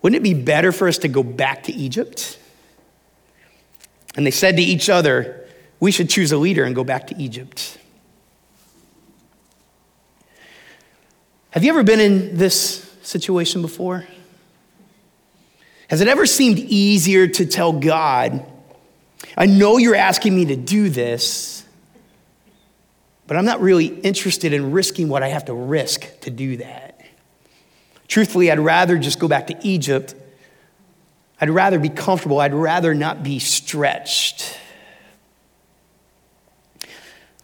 Wouldn't 0.00 0.18
it 0.18 0.22
be 0.22 0.34
better 0.34 0.72
for 0.72 0.88
us 0.88 0.98
to 0.98 1.08
go 1.08 1.22
back 1.22 1.64
to 1.64 1.72
Egypt? 1.72 2.38
And 4.16 4.26
they 4.26 4.30
said 4.30 4.56
to 4.56 4.62
each 4.62 4.88
other, 4.88 5.46
We 5.80 5.90
should 5.90 6.10
choose 6.10 6.32
a 6.32 6.36
leader 6.36 6.64
and 6.64 6.74
go 6.74 6.84
back 6.84 7.06
to 7.08 7.16
Egypt. 7.16 7.78
Have 11.50 11.64
you 11.64 11.70
ever 11.70 11.82
been 11.82 12.00
in 12.00 12.36
this 12.36 12.90
situation 13.02 13.60
before? 13.62 14.06
Has 15.88 16.00
it 16.00 16.08
ever 16.08 16.24
seemed 16.24 16.58
easier 16.58 17.26
to 17.26 17.44
tell 17.44 17.72
God, 17.72 18.46
I 19.36 19.46
know 19.46 19.76
you're 19.76 19.94
asking 19.94 20.34
me 20.34 20.46
to 20.46 20.56
do 20.56 20.88
this, 20.88 21.64
but 23.26 23.36
I'm 23.36 23.44
not 23.44 23.60
really 23.60 23.86
interested 23.86 24.52
in 24.52 24.72
risking 24.72 25.08
what 25.08 25.22
I 25.22 25.28
have 25.28 25.44
to 25.46 25.54
risk 25.54 26.20
to 26.20 26.30
do 26.30 26.56
that. 26.58 27.00
Truthfully, 28.08 28.50
I'd 28.50 28.58
rather 28.58 28.98
just 28.98 29.18
go 29.18 29.28
back 29.28 29.46
to 29.48 29.58
Egypt. 29.62 30.14
I'd 31.42 31.50
rather 31.50 31.80
be 31.80 31.88
comfortable. 31.88 32.38
I'd 32.38 32.54
rather 32.54 32.94
not 32.94 33.24
be 33.24 33.40
stretched. 33.40 34.56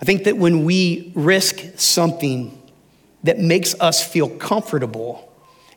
I 0.00 0.05
think 0.05 0.23
that 0.23 0.37
when 0.37 0.64
we 0.64 1.11
risk 1.17 1.76
something 1.81 2.62
that 3.25 3.40
makes 3.40 3.75
us 3.81 4.07
feel 4.07 4.28
comfortable 4.28 5.28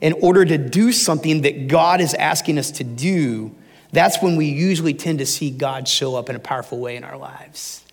in 0.01 0.13
order 0.21 0.45
to 0.45 0.59
do 0.59 0.91
something 0.91 1.41
that 1.41 1.67
God 1.67 1.99
is 1.99 2.13
asking 2.13 2.59
us 2.59 2.69
to 2.73 2.83
do, 2.83 3.55
that's 3.91 4.21
when 4.21 4.35
we 4.35 4.45
usually 4.45 4.93
tend 4.93 5.17
to 5.17 5.25
see 5.25 5.49
God 5.49 5.87
show 5.87 6.15
up 6.15 6.29
in 6.29 6.35
a 6.35 6.39
powerful 6.39 6.79
way 6.79 6.95
in 6.95 7.03
our 7.03 7.17
lives. 7.17 7.83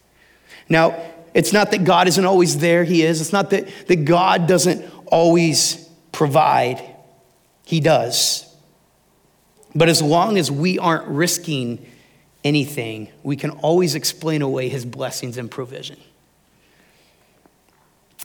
Now, 0.68 0.94
it's 1.32 1.54
not 1.54 1.70
that 1.70 1.84
God 1.84 2.06
isn't 2.06 2.26
always 2.26 2.58
there, 2.58 2.84
He 2.84 3.02
is. 3.02 3.22
It's 3.22 3.32
not 3.32 3.48
that, 3.48 3.66
that 3.86 4.04
God 4.04 4.46
doesn't 4.46 4.84
always 5.06 5.88
provide, 6.12 6.82
He 7.64 7.80
does. 7.80 8.47
But 9.74 9.88
as 9.88 10.00
long 10.02 10.38
as 10.38 10.50
we 10.50 10.78
aren't 10.78 11.06
risking 11.06 11.86
anything, 12.44 13.08
we 13.22 13.36
can 13.36 13.50
always 13.50 13.94
explain 13.94 14.42
away 14.42 14.68
His 14.68 14.84
blessings 14.84 15.36
and 15.36 15.50
provision. 15.50 15.98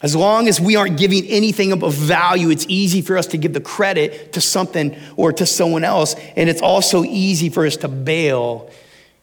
As 0.02 0.16
long 0.16 0.50
as 0.50 0.60
we 0.60 0.76
aren't 0.76 0.98
giving 0.98 1.26
anything 1.28 1.72
of 1.72 1.94
value, 1.94 2.50
it's 2.50 2.66
easy 2.68 3.02
for 3.02 3.18
us 3.18 3.28
to 3.28 3.38
give 3.38 3.54
the 3.54 3.62
credit 3.62 4.34
to 4.34 4.42
something 4.42 4.98
or 5.16 5.32
to 5.32 5.46
someone 5.46 5.86
else. 5.86 6.16
And 6.36 6.50
it's 6.50 6.62
also 6.62 7.04
easy 7.06 7.50
for 7.50 7.66
us 7.66 7.78
to 7.78 7.88
bail 7.88 8.70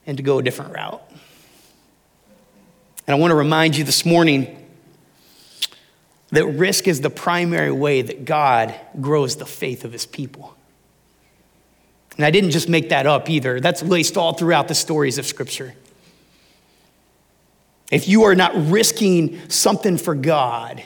and 0.07 0.17
to 0.17 0.23
go 0.23 0.39
a 0.39 0.43
different 0.43 0.73
route. 0.73 1.03
And 3.07 3.15
I 3.15 3.19
want 3.19 3.33
to 3.33 3.35
remind 3.35 3.77
you 3.77 3.85
this 3.85 4.07
morning 4.07 4.57
that 6.31 6.47
risk 6.47 6.89
is 6.89 7.03
the 7.03 7.11
primary 7.11 7.73
way 7.73 8.01
that 8.01 8.25
God 8.25 8.75
grows 9.01 9.37
the 9.37 9.47
faith 9.47 9.85
of 9.85 9.93
his 9.93 10.07
people. 10.07 10.57
And 12.21 12.25
I 12.27 12.31
didn't 12.31 12.51
just 12.51 12.69
make 12.69 12.91
that 12.91 13.07
up 13.07 13.31
either, 13.31 13.61
that's 13.61 13.83
laced 13.83 14.19
all 14.19 14.35
throughout 14.35 14.69
the 14.69 14.75
stories 14.75 15.17
of 15.17 15.25
Scripture. 15.25 15.73
If 17.91 18.09
you 18.09 18.25
are 18.25 18.35
not 18.35 18.53
risking 18.55 19.41
something 19.49 19.97
for 19.97 20.15
God, 20.15 20.83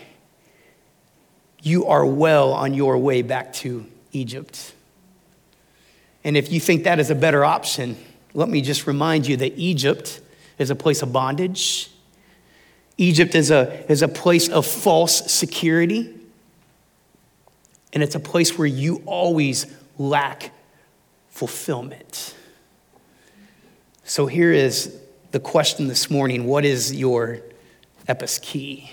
you 1.61 1.87
are 1.87 2.07
well 2.07 2.53
on 2.53 2.73
your 2.73 2.99
way 2.99 3.23
back 3.23 3.53
to 3.55 3.85
Egypt. 4.13 4.75
And 6.23 6.37
if 6.37 6.53
you 6.53 6.61
think 6.61 6.85
that 6.85 7.01
is 7.01 7.11
a 7.11 7.17
better 7.17 7.45
option, 7.45 7.97
let 8.33 8.49
me 8.49 8.63
just 8.63 8.87
remind 8.87 9.27
you 9.27 9.37
that 9.39 9.59
Egypt 9.59 10.21
is 10.57 10.71
a 10.71 10.77
place 10.77 11.03
of 11.03 11.13
bondage. 11.13 11.91
Egypt 12.97 13.35
is 13.35 13.51
a, 13.51 13.91
is 13.91 14.03
a 14.03 14.09
place 14.09 14.49
of 14.49 14.65
false 14.65 15.33
security. 15.33 16.15
And 17.93 18.05
it's 18.05 18.15
a 18.15 18.21
place 18.21 18.57
where 18.57 18.69
you 18.69 19.03
always 19.05 19.67
lack 19.99 20.53
fulfillment. 21.35 22.33
So 24.05 24.27
here 24.27 24.53
is 24.53 24.97
the 25.33 25.41
question 25.41 25.89
this 25.89 26.09
morning 26.09 26.45
what 26.45 26.65
is 26.65 26.95
your 26.95 27.41
episkey? 28.09 28.91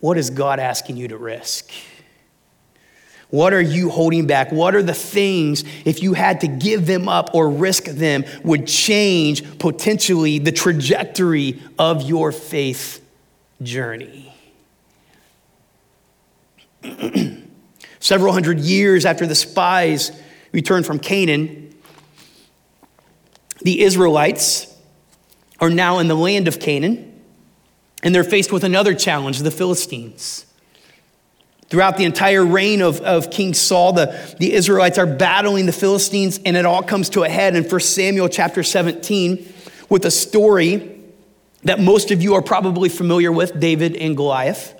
What 0.00 0.18
is 0.18 0.30
God 0.30 0.58
asking 0.58 0.96
you 0.96 1.06
to 1.08 1.16
risk? 1.16 1.70
What 3.30 3.52
are 3.52 3.60
you 3.60 3.88
holding 3.88 4.26
back? 4.26 4.50
What 4.50 4.74
are 4.74 4.82
the 4.82 4.92
things, 4.92 5.62
if 5.84 6.02
you 6.02 6.14
had 6.14 6.40
to 6.40 6.48
give 6.48 6.86
them 6.86 7.08
up 7.08 7.30
or 7.32 7.48
risk 7.48 7.84
them, 7.84 8.24
would 8.42 8.66
change 8.66 9.58
potentially 9.58 10.40
the 10.40 10.52
trajectory 10.52 11.62
of 11.78 12.02
your 12.02 12.32
faith 12.32 13.04
journey? 13.62 14.32
Several 18.06 18.32
hundred 18.32 18.60
years 18.60 19.04
after 19.04 19.26
the 19.26 19.34
spies 19.34 20.12
returned 20.52 20.86
from 20.86 21.00
Canaan, 21.00 21.74
the 23.62 23.80
Israelites 23.80 24.72
are 25.58 25.70
now 25.70 25.98
in 25.98 26.06
the 26.06 26.14
land 26.14 26.46
of 26.46 26.60
Canaan, 26.60 27.20
and 28.04 28.14
they're 28.14 28.22
faced 28.22 28.52
with 28.52 28.62
another 28.62 28.94
challenge 28.94 29.40
the 29.40 29.50
Philistines. 29.50 30.46
Throughout 31.68 31.96
the 31.96 32.04
entire 32.04 32.46
reign 32.46 32.80
of, 32.80 33.00
of 33.00 33.32
King 33.32 33.54
Saul, 33.54 33.94
the, 33.94 34.36
the 34.38 34.52
Israelites 34.52 34.98
are 34.98 35.06
battling 35.06 35.66
the 35.66 35.72
Philistines, 35.72 36.38
and 36.46 36.56
it 36.56 36.64
all 36.64 36.84
comes 36.84 37.08
to 37.08 37.24
a 37.24 37.28
head 37.28 37.56
in 37.56 37.64
1 37.64 37.80
Samuel 37.80 38.28
chapter 38.28 38.62
17 38.62 39.52
with 39.88 40.04
a 40.04 40.12
story 40.12 41.00
that 41.64 41.80
most 41.80 42.12
of 42.12 42.22
you 42.22 42.34
are 42.34 42.42
probably 42.42 42.88
familiar 42.88 43.32
with 43.32 43.58
David 43.58 43.96
and 43.96 44.16
Goliath. 44.16 44.75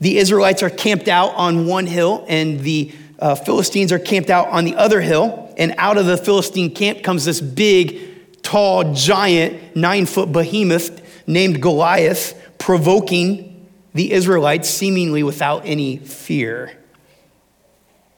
The 0.00 0.16
Israelites 0.16 0.62
are 0.62 0.70
camped 0.70 1.08
out 1.08 1.34
on 1.34 1.66
one 1.66 1.86
hill, 1.86 2.24
and 2.26 2.60
the 2.60 2.92
uh, 3.18 3.34
Philistines 3.34 3.92
are 3.92 3.98
camped 3.98 4.30
out 4.30 4.48
on 4.48 4.64
the 4.64 4.74
other 4.76 5.00
hill. 5.00 5.52
And 5.58 5.74
out 5.76 5.98
of 5.98 6.06
the 6.06 6.16
Philistine 6.16 6.74
camp 6.74 7.02
comes 7.02 7.26
this 7.26 7.40
big, 7.40 8.42
tall, 8.42 8.94
giant, 8.94 9.76
nine 9.76 10.06
foot 10.06 10.32
behemoth 10.32 11.26
named 11.26 11.60
Goliath, 11.60 12.34
provoking 12.58 13.68
the 13.92 14.12
Israelites 14.12 14.70
seemingly 14.70 15.22
without 15.22 15.66
any 15.66 15.98
fear. 15.98 16.76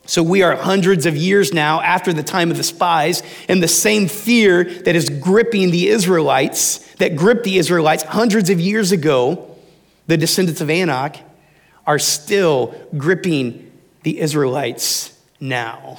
So 0.05 0.23
we 0.23 0.43
are 0.43 0.57
hundreds 0.57 1.07
of 1.07 1.17
years 1.17 1.53
now 1.53 1.81
after 1.81 2.13
the 2.13 2.23
time 2.23 2.51
of 2.51 2.57
the 2.57 2.63
spies, 2.63 3.23
and 3.49 3.63
the 3.63 3.69
same 3.69 4.09
fear 4.09 4.65
that 4.65 4.95
is 4.95 5.09
gripping 5.09 5.71
the 5.71 5.89
Israelites, 5.89 6.79
that 6.97 7.17
gripped 7.17 7.45
the 7.45 7.59
Israelites 7.59 8.03
hundreds 8.05 8.51
of 8.51 8.61
years 8.61 8.93
ago, 8.93 9.57
the 10.07 10.17
descendants 10.17 10.61
of 10.61 10.71
Anak, 10.71 11.19
are 11.87 11.99
still 11.99 12.75
gripping 12.97 13.71
the 14.03 14.21
Israelites 14.21 15.19
now. 15.41 15.99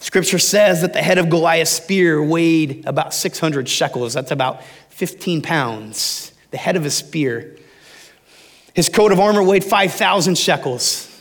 Scripture 0.00 0.38
says 0.38 0.82
that 0.82 0.92
the 0.92 1.02
head 1.02 1.18
of 1.18 1.28
Goliath's 1.30 1.72
spear 1.72 2.22
weighed 2.22 2.86
about 2.86 3.12
600 3.12 3.68
shekels. 3.68 4.14
That's 4.14 4.30
about 4.30 4.62
15 4.90 5.42
pounds, 5.42 6.32
the 6.52 6.56
head 6.56 6.76
of 6.76 6.84
his 6.84 6.94
spear. 6.94 7.56
His 8.72 8.88
coat 8.88 9.10
of 9.10 9.18
armor 9.18 9.42
weighed 9.42 9.64
5,000 9.64 10.38
shekels. 10.38 11.12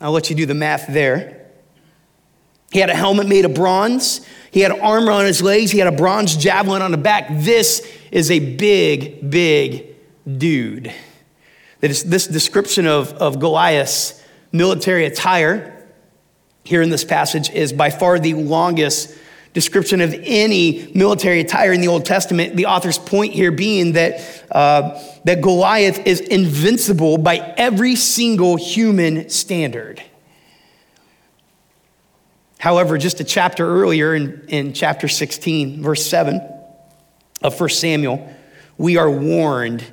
I'll 0.00 0.12
let 0.12 0.28
you 0.28 0.34
do 0.34 0.44
the 0.44 0.54
math 0.54 0.86
there. 0.88 1.46
He 2.72 2.80
had 2.80 2.90
a 2.90 2.96
helmet 2.96 3.28
made 3.28 3.44
of 3.44 3.54
bronze. 3.54 4.26
He 4.50 4.60
had 4.60 4.72
armor 4.72 5.12
on 5.12 5.24
his 5.24 5.40
legs. 5.40 5.70
He 5.70 5.78
had 5.78 5.86
a 5.86 5.96
bronze 5.96 6.36
javelin 6.36 6.82
on 6.82 6.90
the 6.90 6.96
back. 6.96 7.28
This 7.30 7.88
is 8.10 8.30
a 8.30 8.40
big, 8.40 9.30
big 9.30 9.93
dude. 10.26 10.92
That 11.80 11.90
is 11.90 12.04
this 12.04 12.26
description 12.26 12.86
of, 12.86 13.12
of 13.14 13.38
Goliath's 13.38 14.22
military 14.52 15.04
attire 15.04 15.86
here 16.64 16.80
in 16.80 16.88
this 16.88 17.04
passage 17.04 17.50
is 17.50 17.72
by 17.72 17.90
far 17.90 18.18
the 18.18 18.34
longest 18.34 19.14
description 19.52 20.00
of 20.00 20.14
any 20.22 20.90
military 20.94 21.40
attire 21.40 21.72
in 21.72 21.80
the 21.80 21.88
Old 21.88 22.04
Testament. 22.04 22.56
The 22.56 22.66
author's 22.66 22.98
point 22.98 23.32
here 23.32 23.52
being 23.52 23.92
that, 23.92 24.44
uh, 24.50 25.00
that 25.24 25.40
Goliath 25.40 26.06
is 26.06 26.20
invincible 26.20 27.18
by 27.18 27.36
every 27.56 27.94
single 27.94 28.56
human 28.56 29.28
standard. 29.28 30.02
However, 32.58 32.96
just 32.96 33.20
a 33.20 33.24
chapter 33.24 33.68
earlier 33.68 34.14
in, 34.14 34.44
in 34.48 34.72
chapter 34.72 35.06
16, 35.06 35.82
verse 35.82 36.04
7 36.06 36.40
of 37.42 37.60
1 37.60 37.68
Samuel, 37.68 38.26
we 38.78 38.96
are 38.96 39.10
warned 39.10 39.84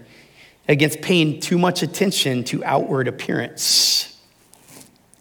against 0.67 1.01
paying 1.01 1.39
too 1.39 1.57
much 1.57 1.83
attention 1.83 2.43
to 2.45 2.63
outward 2.63 3.07
appearance. 3.07 4.17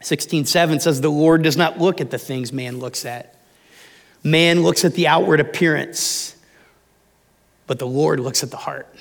16:7 0.00 0.80
says 0.80 1.00
the 1.00 1.10
Lord 1.10 1.42
does 1.42 1.56
not 1.56 1.78
look 1.78 2.00
at 2.00 2.10
the 2.10 2.18
things 2.18 2.52
man 2.52 2.78
looks 2.78 3.04
at. 3.04 3.34
Man 4.22 4.62
looks 4.62 4.84
at 4.84 4.94
the 4.94 5.08
outward 5.08 5.40
appearance, 5.40 6.36
but 7.66 7.78
the 7.78 7.86
Lord 7.86 8.20
looks 8.20 8.42
at 8.42 8.50
the 8.50 8.56
heart. 8.56 8.94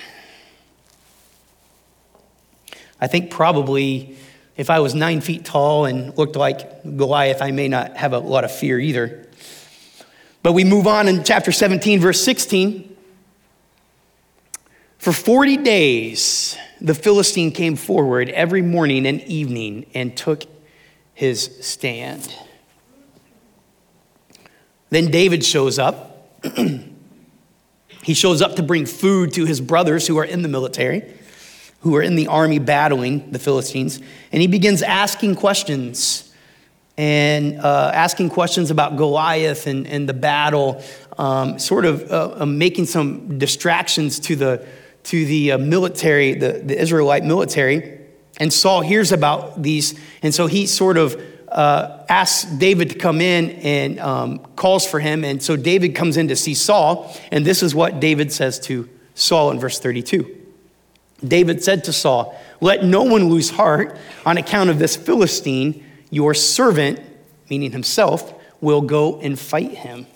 I 3.01 3.07
think 3.07 3.31
probably 3.31 4.17
if 4.57 4.69
I 4.69 4.79
was 4.79 4.93
nine 4.93 5.21
feet 5.21 5.45
tall 5.45 5.85
and 5.85 6.17
looked 6.17 6.35
like 6.35 6.83
Goliath, 6.83 7.41
I 7.41 7.51
may 7.51 7.69
not 7.69 7.95
have 7.95 8.11
a 8.11 8.19
lot 8.19 8.43
of 8.43 8.51
fear 8.51 8.77
either. 8.77 9.25
But 10.43 10.51
we 10.51 10.65
move 10.65 10.85
on 10.85 11.07
in 11.07 11.23
chapter 11.23 11.53
17, 11.53 12.01
verse 12.01 12.21
16. 12.21 12.88
For 14.99 15.13
40 15.13 15.57
days, 15.57 16.57
the 16.81 16.93
Philistine 16.93 17.51
came 17.51 17.77
forward 17.77 18.29
every 18.29 18.61
morning 18.61 19.05
and 19.07 19.21
evening 19.21 19.85
and 19.93 20.15
took 20.15 20.43
his 21.13 21.57
stand. 21.61 22.33
Then 24.89 25.09
David 25.09 25.45
shows 25.45 25.79
up. 25.79 26.35
he 28.03 28.13
shows 28.13 28.41
up 28.41 28.57
to 28.57 28.63
bring 28.63 28.85
food 28.85 29.31
to 29.33 29.45
his 29.45 29.61
brothers 29.61 30.05
who 30.05 30.17
are 30.17 30.25
in 30.25 30.41
the 30.41 30.49
military, 30.49 31.09
who 31.79 31.95
are 31.95 32.01
in 32.01 32.15
the 32.15 32.27
army 32.27 32.59
battling 32.59 33.31
the 33.31 33.39
Philistines. 33.39 34.01
And 34.33 34.41
he 34.41 34.47
begins 34.47 34.81
asking 34.81 35.35
questions 35.35 36.29
and 36.97 37.57
uh, 37.61 37.91
asking 37.93 38.31
questions 38.31 38.69
about 38.69 38.97
Goliath 38.97 39.65
and, 39.65 39.87
and 39.87 40.09
the 40.09 40.13
battle, 40.13 40.83
um, 41.17 41.57
sort 41.57 41.85
of 41.85 42.11
uh, 42.11 42.41
uh, 42.41 42.45
making 42.45 42.87
some 42.87 43.37
distractions 43.37 44.19
to 44.19 44.35
the, 44.35 44.67
to 45.03 45.25
the 45.25 45.53
uh, 45.53 45.57
military, 45.57 46.33
the, 46.33 46.61
the 46.63 46.79
Israelite 46.79 47.23
military. 47.23 47.99
And 48.37 48.53
Saul 48.53 48.81
hears 48.81 49.11
about 49.11 49.61
these, 49.61 49.99
and 50.21 50.33
so 50.33 50.47
he 50.47 50.65
sort 50.65 50.97
of 50.97 51.21
uh, 51.49 52.03
asks 52.07 52.49
David 52.49 52.91
to 52.91 52.95
come 52.97 53.21
in 53.21 53.51
and 53.51 53.99
um, 53.99 54.39
calls 54.55 54.85
for 54.85 54.99
him. 54.99 55.25
And 55.25 55.41
so 55.41 55.55
David 55.55 55.95
comes 55.95 56.15
in 56.15 56.27
to 56.27 56.35
see 56.35 56.53
Saul, 56.53 57.13
and 57.31 57.45
this 57.45 57.63
is 57.63 57.73
what 57.73 57.99
David 57.99 58.31
says 58.31 58.59
to 58.61 58.87
Saul 59.15 59.51
in 59.51 59.59
verse 59.59 59.79
32. 59.79 60.37
David 61.25 61.63
said 61.63 61.83
to 61.85 61.93
Saul, 61.93 62.39
Let 62.61 62.85
no 62.85 63.03
one 63.03 63.29
lose 63.29 63.49
heart 63.49 63.97
on 64.25 64.37
account 64.37 64.69
of 64.69 64.79
this 64.79 64.95
Philistine. 64.95 65.85
Your 66.11 66.33
servant, 66.33 66.99
meaning 67.49 67.71
himself, 67.71 68.33
will 68.61 68.81
go 68.81 69.19
and 69.19 69.37
fight 69.37 69.71
him. 69.71 70.07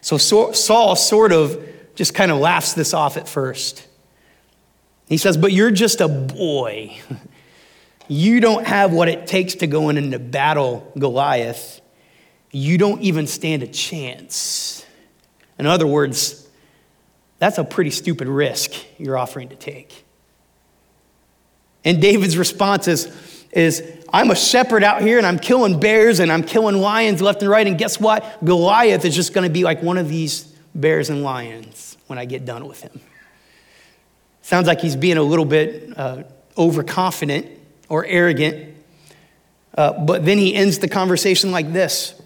So 0.00 0.18
Saul 0.18 0.96
sort 0.96 1.32
of 1.32 1.62
just 1.96 2.14
kind 2.14 2.30
of 2.30 2.38
laughs 2.38 2.74
this 2.74 2.94
off 2.94 3.16
at 3.16 3.28
first. 3.28 3.86
He 5.08 5.16
says, 5.16 5.36
But 5.36 5.52
you're 5.52 5.72
just 5.72 6.00
a 6.00 6.08
boy. 6.08 6.96
You 8.08 8.40
don't 8.40 8.64
have 8.66 8.92
what 8.92 9.08
it 9.08 9.26
takes 9.26 9.56
to 9.56 9.66
go 9.66 9.88
in 9.88 9.96
and 9.96 10.12
to 10.12 10.18
battle 10.18 10.92
Goliath. 10.96 11.80
You 12.52 12.78
don't 12.78 13.02
even 13.02 13.26
stand 13.26 13.62
a 13.62 13.66
chance. 13.66 14.86
In 15.58 15.66
other 15.66 15.86
words, 15.86 16.46
that's 17.38 17.58
a 17.58 17.64
pretty 17.64 17.90
stupid 17.90 18.28
risk 18.28 18.72
you're 18.98 19.18
offering 19.18 19.48
to 19.48 19.56
take. 19.56 20.04
And 21.84 22.00
David's 22.00 22.38
response 22.38 22.88
is, 22.88 23.12
is 23.52 23.82
I'm 24.12 24.30
a 24.30 24.36
shepherd 24.36 24.84
out 24.84 25.02
here 25.02 25.18
and 25.18 25.26
I'm 25.26 25.38
killing 25.38 25.80
bears 25.80 26.20
and 26.20 26.30
I'm 26.30 26.42
killing 26.42 26.76
lions 26.76 27.20
left 27.20 27.42
and 27.42 27.50
right. 27.50 27.66
And 27.66 27.76
guess 27.76 27.98
what? 28.00 28.44
Goliath 28.44 29.04
is 29.04 29.14
just 29.14 29.34
going 29.34 29.46
to 29.46 29.52
be 29.52 29.64
like 29.64 29.82
one 29.82 29.98
of 29.98 30.08
these 30.08 30.44
bears 30.74 31.10
and 31.10 31.22
lions 31.22 31.85
when 32.06 32.18
I 32.18 32.24
get 32.24 32.44
done 32.44 32.66
with 32.66 32.80
him. 32.80 33.00
Sounds 34.42 34.66
like 34.66 34.80
he's 34.80 34.96
being 34.96 35.16
a 35.16 35.22
little 35.22 35.44
bit 35.44 35.92
uh, 35.96 36.22
overconfident 36.56 37.46
or 37.88 38.04
arrogant. 38.06 38.74
Uh, 39.76 39.92
but 40.04 40.24
then 40.24 40.38
he 40.38 40.54
ends 40.54 40.78
the 40.78 40.88
conversation 40.88 41.50
like 41.50 41.72
this. 41.72 42.20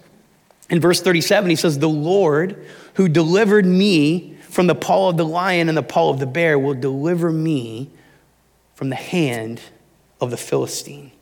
In 0.68 0.80
verse 0.80 1.00
37, 1.00 1.50
he 1.50 1.56
says, 1.56 1.78
The 1.78 1.88
Lord 1.88 2.66
who 2.94 3.08
delivered 3.08 3.66
me 3.66 4.36
from 4.42 4.66
the 4.66 4.74
paw 4.74 5.08
of 5.08 5.16
the 5.16 5.24
lion 5.24 5.68
and 5.68 5.76
the 5.76 5.82
paw 5.82 6.10
of 6.10 6.18
the 6.20 6.26
bear 6.26 6.58
will 6.58 6.74
deliver 6.74 7.32
me 7.32 7.90
from 8.74 8.90
the 8.90 8.96
hand 8.96 9.60
of 10.20 10.30
the 10.30 10.36
Philistine. 10.36 11.12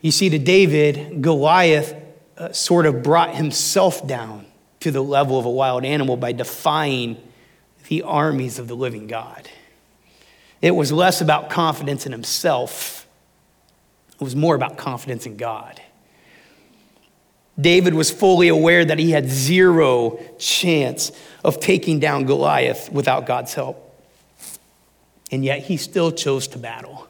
You 0.00 0.10
see, 0.10 0.28
to 0.28 0.38
David, 0.38 1.22
Goliath 1.22 1.94
uh, 2.36 2.52
sort 2.52 2.86
of 2.86 3.02
brought 3.02 3.34
himself 3.34 4.06
down 4.06 4.43
to 4.84 4.90
the 4.90 5.02
level 5.02 5.38
of 5.38 5.46
a 5.46 5.50
wild 5.50 5.82
animal 5.82 6.14
by 6.14 6.30
defying 6.30 7.16
the 7.88 8.02
armies 8.02 8.58
of 8.58 8.68
the 8.68 8.76
living 8.76 9.06
God. 9.06 9.48
It 10.60 10.72
was 10.72 10.92
less 10.92 11.22
about 11.22 11.48
confidence 11.48 12.04
in 12.04 12.12
himself, 12.12 13.06
it 14.12 14.20
was 14.22 14.36
more 14.36 14.54
about 14.54 14.76
confidence 14.76 15.24
in 15.24 15.38
God. 15.38 15.80
David 17.58 17.94
was 17.94 18.10
fully 18.10 18.48
aware 18.48 18.84
that 18.84 18.98
he 18.98 19.10
had 19.10 19.26
zero 19.30 20.20
chance 20.38 21.12
of 21.42 21.60
taking 21.60 21.98
down 21.98 22.26
Goliath 22.26 22.92
without 22.92 23.24
God's 23.24 23.54
help. 23.54 23.80
And 25.30 25.42
yet 25.42 25.62
he 25.62 25.78
still 25.78 26.12
chose 26.12 26.46
to 26.48 26.58
battle. 26.58 27.08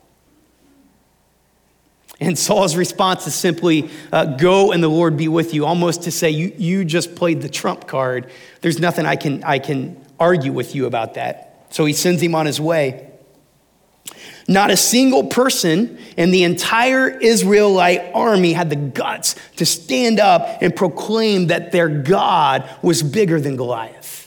And 2.21 2.39
Saul's 2.39 2.77
response 2.77 3.27
is 3.27 3.35
simply, 3.35 3.91
uh, 4.13 4.37
Go 4.37 4.73
and 4.73 4.83
the 4.83 4.89
Lord 4.89 5.17
be 5.17 5.29
with 5.29 5.53
you, 5.53 5.67
almost 5.67 6.05
to 6.05 6.11
say, 6.11 6.31
you, 6.31 6.53
you 6.57 6.85
just 6.85 7.17
played 7.17 7.43
the 7.43 7.49
trump 7.49 7.89
card. 7.89 8.31
There's 8.61 8.79
nothing 8.79 9.05
I 9.05 9.17
can, 9.17 9.43
I 9.45 9.59
can 9.59 10.01
argue 10.19 10.53
with 10.53 10.75
you 10.75 10.87
about 10.87 11.15
that. 11.15 11.67
So 11.71 11.85
he 11.85 11.93
sends 11.93 12.23
him 12.23 12.35
on 12.35 12.47
his 12.47 12.61
way. 12.61 13.11
Not 14.47 14.71
a 14.71 14.77
single 14.77 15.25
person 15.25 15.99
in 16.17 16.31
the 16.31 16.45
entire 16.45 17.09
Israelite 17.09 18.13
army 18.15 18.53
had 18.53 18.71
the 18.71 18.77
guts 18.77 19.35
to 19.57 19.67
stand 19.67 20.21
up 20.21 20.63
and 20.63 20.77
proclaim 20.77 21.49
that 21.49 21.73
their 21.73 21.89
God 21.89 22.69
was 22.83 23.03
bigger 23.03 23.41
than 23.41 23.57
Goliath. 23.57 24.25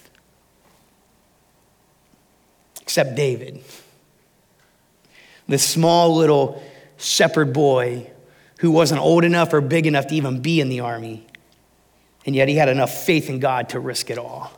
except 2.87 3.15
David. 3.15 3.61
This 5.47 5.61
small 5.61 6.15
little 6.15 6.63
shepherd 6.97 7.53
boy 7.53 8.11
who 8.59 8.71
wasn't 8.71 8.99
old 8.99 9.23
enough 9.23 9.53
or 9.53 9.61
big 9.61 9.85
enough 9.85 10.07
to 10.07 10.15
even 10.15 10.41
be 10.41 10.59
in 10.59 10.69
the 10.69 10.79
army. 10.79 11.25
And 12.25 12.35
yet 12.35 12.47
he 12.47 12.55
had 12.55 12.69
enough 12.69 12.91
faith 13.05 13.29
in 13.29 13.39
God 13.39 13.69
to 13.69 13.79
risk 13.79 14.09
it 14.09 14.17
all. 14.17 14.51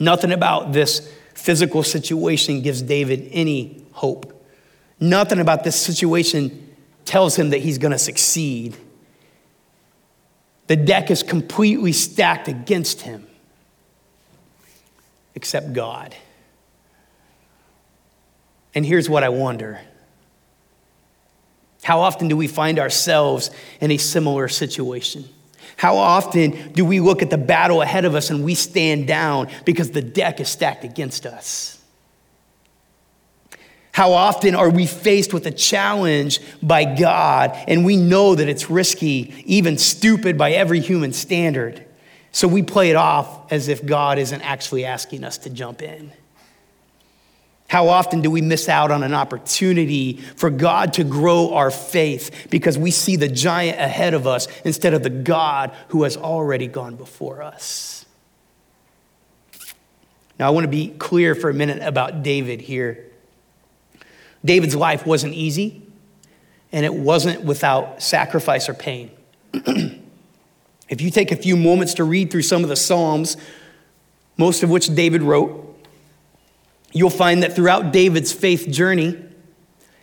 Nothing 0.00 0.32
about 0.32 0.72
this 0.72 1.12
physical 1.34 1.82
situation 1.82 2.62
gives 2.62 2.82
David 2.82 3.28
any 3.32 3.84
hope. 3.92 4.30
Nothing 4.98 5.40
about 5.40 5.64
this 5.64 5.80
situation 5.80 6.74
tells 7.04 7.36
him 7.36 7.50
that 7.50 7.58
he's 7.58 7.78
going 7.78 7.92
to 7.92 7.98
succeed. 7.98 8.76
The 10.66 10.76
deck 10.76 11.10
is 11.10 11.22
completely 11.22 11.92
stacked 11.92 12.48
against 12.48 13.02
him, 13.02 13.26
except 15.34 15.74
God. 15.74 16.14
And 18.74 18.86
here's 18.86 19.08
what 19.08 19.22
I 19.22 19.28
wonder 19.28 19.80
How 21.84 22.00
often 22.00 22.28
do 22.28 22.36
we 22.36 22.48
find 22.48 22.78
ourselves 22.78 23.50
in 23.78 23.90
a 23.90 23.98
similar 23.98 24.48
situation? 24.48 25.28
How 25.76 25.98
often 25.98 26.72
do 26.72 26.82
we 26.82 26.98
look 26.98 27.20
at 27.20 27.28
the 27.28 27.36
battle 27.36 27.82
ahead 27.82 28.06
of 28.06 28.14
us 28.14 28.30
and 28.30 28.42
we 28.42 28.54
stand 28.54 29.06
down 29.06 29.50
because 29.66 29.90
the 29.90 30.00
deck 30.00 30.40
is 30.40 30.48
stacked 30.48 30.84
against 30.84 31.26
us? 31.26 31.78
How 33.92 34.12
often 34.12 34.54
are 34.54 34.70
we 34.70 34.86
faced 34.86 35.34
with 35.34 35.46
a 35.46 35.50
challenge 35.50 36.40
by 36.62 36.96
God 36.96 37.54
and 37.68 37.84
we 37.84 37.98
know 37.98 38.34
that 38.34 38.48
it's 38.48 38.70
risky, 38.70 39.34
even 39.44 39.76
stupid 39.76 40.38
by 40.38 40.52
every 40.52 40.80
human 40.80 41.12
standard? 41.12 41.84
So 42.32 42.48
we 42.48 42.62
play 42.62 42.88
it 42.88 42.96
off 42.96 43.52
as 43.52 43.68
if 43.68 43.84
God 43.84 44.18
isn't 44.18 44.40
actually 44.40 44.86
asking 44.86 45.22
us 45.22 45.36
to 45.38 45.50
jump 45.50 45.82
in. 45.82 46.12
How 47.74 47.88
often 47.88 48.20
do 48.20 48.30
we 48.30 48.40
miss 48.40 48.68
out 48.68 48.92
on 48.92 49.02
an 49.02 49.14
opportunity 49.14 50.18
for 50.36 50.48
God 50.48 50.92
to 50.92 51.02
grow 51.02 51.54
our 51.54 51.72
faith 51.72 52.46
because 52.48 52.78
we 52.78 52.92
see 52.92 53.16
the 53.16 53.26
giant 53.26 53.80
ahead 53.80 54.14
of 54.14 54.28
us 54.28 54.46
instead 54.64 54.94
of 54.94 55.02
the 55.02 55.10
God 55.10 55.74
who 55.88 56.04
has 56.04 56.16
already 56.16 56.68
gone 56.68 56.94
before 56.94 57.42
us? 57.42 58.06
Now, 60.38 60.46
I 60.46 60.50
want 60.50 60.62
to 60.62 60.70
be 60.70 60.90
clear 60.90 61.34
for 61.34 61.50
a 61.50 61.52
minute 61.52 61.82
about 61.82 62.22
David 62.22 62.60
here. 62.60 63.10
David's 64.44 64.76
life 64.76 65.04
wasn't 65.04 65.34
easy, 65.34 65.82
and 66.70 66.86
it 66.86 66.94
wasn't 66.94 67.42
without 67.42 68.00
sacrifice 68.00 68.68
or 68.68 68.74
pain. 68.74 69.10
if 69.52 71.00
you 71.00 71.10
take 71.10 71.32
a 71.32 71.36
few 71.36 71.56
moments 71.56 71.94
to 71.94 72.04
read 72.04 72.30
through 72.30 72.42
some 72.42 72.62
of 72.62 72.68
the 72.68 72.76
Psalms, 72.76 73.36
most 74.36 74.62
of 74.62 74.70
which 74.70 74.94
David 74.94 75.22
wrote, 75.22 75.63
You'll 76.94 77.10
find 77.10 77.42
that 77.42 77.54
throughout 77.54 77.92
David's 77.92 78.32
faith 78.32 78.68
journey, 78.70 79.20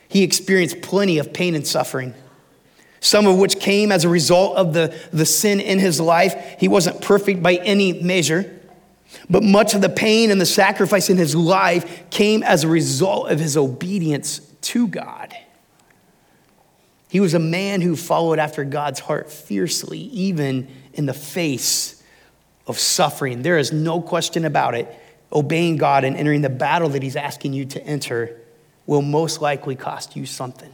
he 0.10 0.24
experienced 0.24 0.82
plenty 0.82 1.20
of 1.20 1.32
pain 1.32 1.56
and 1.56 1.66
suffering, 1.66 2.14
some 3.00 3.26
of 3.26 3.38
which 3.40 3.60
came 3.60 3.94
as 3.94 4.04
a 4.04 4.10
result 4.10 4.58
of 4.58 4.74
the, 4.74 4.94
the 5.14 5.26
sin 5.26 5.62
in 5.62 5.80
his 5.80 6.02
life. 6.02 6.58
He 6.60 6.68
wasn't 6.68 7.02
perfect 7.02 7.42
by 7.42 7.56
any 7.56 7.94
measure, 7.94 8.60
but 9.30 9.42
much 9.42 9.74
of 9.74 9.80
the 9.80 9.90
pain 9.90 10.32
and 10.32 10.42
the 10.42 10.46
sacrifice 10.46 11.10
in 11.10 11.16
his 11.16 11.34
life 11.34 12.10
came 12.10 12.44
as 12.44 12.66
a 12.66 12.68
result 12.68 13.32
of 13.32 13.40
his 13.40 13.56
obedience 13.56 14.40
to 14.62 14.86
God. 14.90 15.34
He 17.08 17.22
was 17.22 17.34
a 17.34 17.40
man 17.40 17.80
who 17.80 17.96
followed 17.96 18.38
after 18.38 18.66
God's 18.66 19.00
heart 19.00 19.32
fiercely, 19.32 20.00
even 20.00 20.68
in 20.94 21.06
the 21.06 21.14
face 21.14 22.04
of 22.68 22.78
suffering. 22.78 23.44
There 23.44 23.58
is 23.58 23.72
no 23.72 24.02
question 24.02 24.44
about 24.44 24.76
it 24.76 24.94
obeying 25.32 25.78
God 25.78 26.04
and 26.04 26.15
entering 26.15 26.41
the 26.41 26.50
battle 26.50 26.89
that 26.89 27.04
He's 27.04 27.15
asking 27.15 27.54
you 27.54 27.65
to 27.65 27.84
enter 27.84 28.38
will 28.86 29.02
most 29.02 29.41
likely 29.41 29.76
cost 29.76 30.15
you 30.15 30.26
something. 30.26 30.72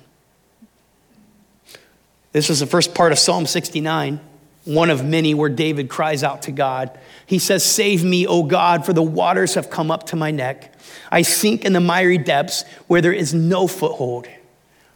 This 2.32 2.50
is 2.50 2.60
the 2.60 2.66
first 2.66 2.94
part 2.94 3.12
of 3.12 3.20
Psalm 3.20 3.46
69, 3.46 4.20
one 4.66 4.90
of 4.90 5.04
many 5.04 5.34
where 5.34 5.50
David 5.50 5.90
cries 5.90 6.24
out 6.24 6.44
to 6.44 6.52
God. 6.52 6.98
He 7.26 7.40
says, 7.40 7.64
Save 7.64 8.04
me, 8.04 8.28
O 8.28 8.44
God, 8.44 8.86
for 8.86 8.94
the 8.94 9.02
waters 9.02 9.56
have 9.56 9.70
come 9.70 9.90
up 9.90 10.08
to 10.08 10.16
my 10.16 10.32
neck. 10.32 10.74
I 11.12 11.22
sink 11.22 11.66
in 11.66 11.74
the 11.74 11.80
miry 11.80 12.18
depths 12.18 12.64
where 12.88 13.02
there 13.02 13.14
is 13.14 13.34
no 13.34 13.68
foothold. 13.68 14.28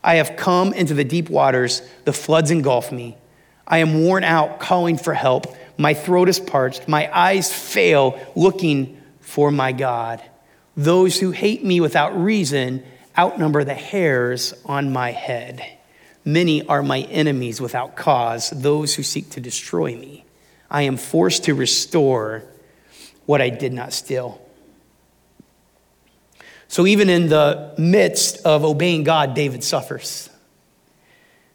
I 0.03 0.15
have 0.15 0.35
come 0.35 0.73
into 0.73 0.93
the 0.93 1.03
deep 1.03 1.29
waters, 1.29 1.81
the 2.05 2.13
floods 2.13 2.51
engulf 2.51 2.91
me. 2.91 3.17
I 3.67 3.79
am 3.79 4.03
worn 4.03 4.23
out, 4.23 4.59
calling 4.59 4.97
for 4.97 5.13
help. 5.13 5.55
My 5.77 5.93
throat 5.93 6.27
is 6.27 6.39
parched, 6.39 6.87
my 6.87 7.09
eyes 7.17 7.51
fail, 7.51 8.19
looking 8.35 9.00
for 9.31 9.49
my 9.49 9.71
God. 9.71 10.21
Those 10.75 11.17
who 11.17 11.31
hate 11.31 11.63
me 11.63 11.79
without 11.79 12.21
reason 12.21 12.83
outnumber 13.17 13.63
the 13.63 13.73
hairs 13.73 14.53
on 14.65 14.91
my 14.91 15.11
head. 15.11 15.65
Many 16.25 16.67
are 16.67 16.83
my 16.83 16.99
enemies 17.03 17.61
without 17.61 17.95
cause, 17.95 18.49
those 18.49 18.95
who 18.95 19.03
seek 19.03 19.29
to 19.29 19.39
destroy 19.39 19.95
me. 19.95 20.25
I 20.69 20.81
am 20.81 20.97
forced 20.97 21.45
to 21.45 21.55
restore 21.55 22.43
what 23.25 23.41
I 23.41 23.49
did 23.49 23.71
not 23.71 23.93
steal. 23.93 24.45
So, 26.67 26.85
even 26.85 27.09
in 27.09 27.29
the 27.29 27.73
midst 27.77 28.45
of 28.45 28.65
obeying 28.65 29.05
God, 29.05 29.33
David 29.33 29.63
suffers. 29.63 30.29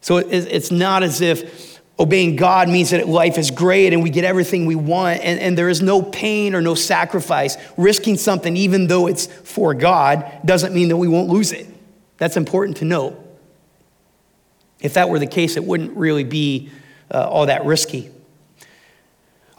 So, 0.00 0.16
it's 0.16 0.70
not 0.70 1.02
as 1.02 1.20
if 1.20 1.75
Obeying 1.98 2.36
God 2.36 2.68
means 2.68 2.90
that 2.90 3.08
life 3.08 3.38
is 3.38 3.50
great 3.50 3.94
and 3.94 4.02
we 4.02 4.10
get 4.10 4.24
everything 4.24 4.66
we 4.66 4.74
want, 4.74 5.20
and, 5.20 5.40
and 5.40 5.56
there 5.56 5.70
is 5.70 5.80
no 5.80 6.02
pain 6.02 6.54
or 6.54 6.60
no 6.60 6.74
sacrifice. 6.74 7.56
Risking 7.78 8.18
something, 8.18 8.54
even 8.56 8.86
though 8.86 9.06
it's 9.06 9.26
for 9.26 9.72
God, 9.72 10.30
doesn't 10.44 10.74
mean 10.74 10.88
that 10.88 10.96
we 10.98 11.08
won't 11.08 11.28
lose 11.28 11.52
it. 11.52 11.66
That's 12.18 12.36
important 12.36 12.78
to 12.78 12.84
note. 12.84 13.22
If 14.80 14.94
that 14.94 15.08
were 15.08 15.18
the 15.18 15.26
case, 15.26 15.56
it 15.56 15.64
wouldn't 15.64 15.96
really 15.96 16.24
be 16.24 16.70
uh, 17.10 17.28
all 17.28 17.46
that 17.46 17.64
risky. 17.64 18.10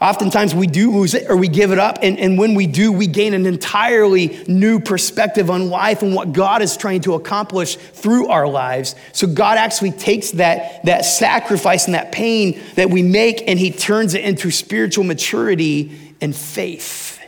Oftentimes 0.00 0.54
we 0.54 0.68
do 0.68 0.92
lose 0.92 1.14
it 1.14 1.28
or 1.28 1.36
we 1.36 1.48
give 1.48 1.72
it 1.72 1.78
up, 1.78 1.98
and, 2.02 2.20
and 2.20 2.38
when 2.38 2.54
we 2.54 2.68
do, 2.68 2.92
we 2.92 3.08
gain 3.08 3.34
an 3.34 3.46
entirely 3.46 4.38
new 4.46 4.78
perspective 4.78 5.50
on 5.50 5.70
life 5.70 6.02
and 6.02 6.14
what 6.14 6.32
God 6.32 6.62
is 6.62 6.76
trying 6.76 7.00
to 7.00 7.14
accomplish 7.14 7.74
through 7.74 8.28
our 8.28 8.46
lives. 8.46 8.94
So 9.12 9.26
God 9.26 9.58
actually 9.58 9.90
takes 9.90 10.30
that, 10.32 10.84
that 10.84 11.04
sacrifice 11.04 11.86
and 11.86 11.94
that 11.94 12.12
pain 12.12 12.60
that 12.76 12.90
we 12.90 13.02
make 13.02 13.48
and 13.48 13.58
He 13.58 13.72
turns 13.72 14.14
it 14.14 14.24
into 14.24 14.52
spiritual 14.52 15.02
maturity 15.02 16.14
and 16.20 16.34
faith. 16.34 17.18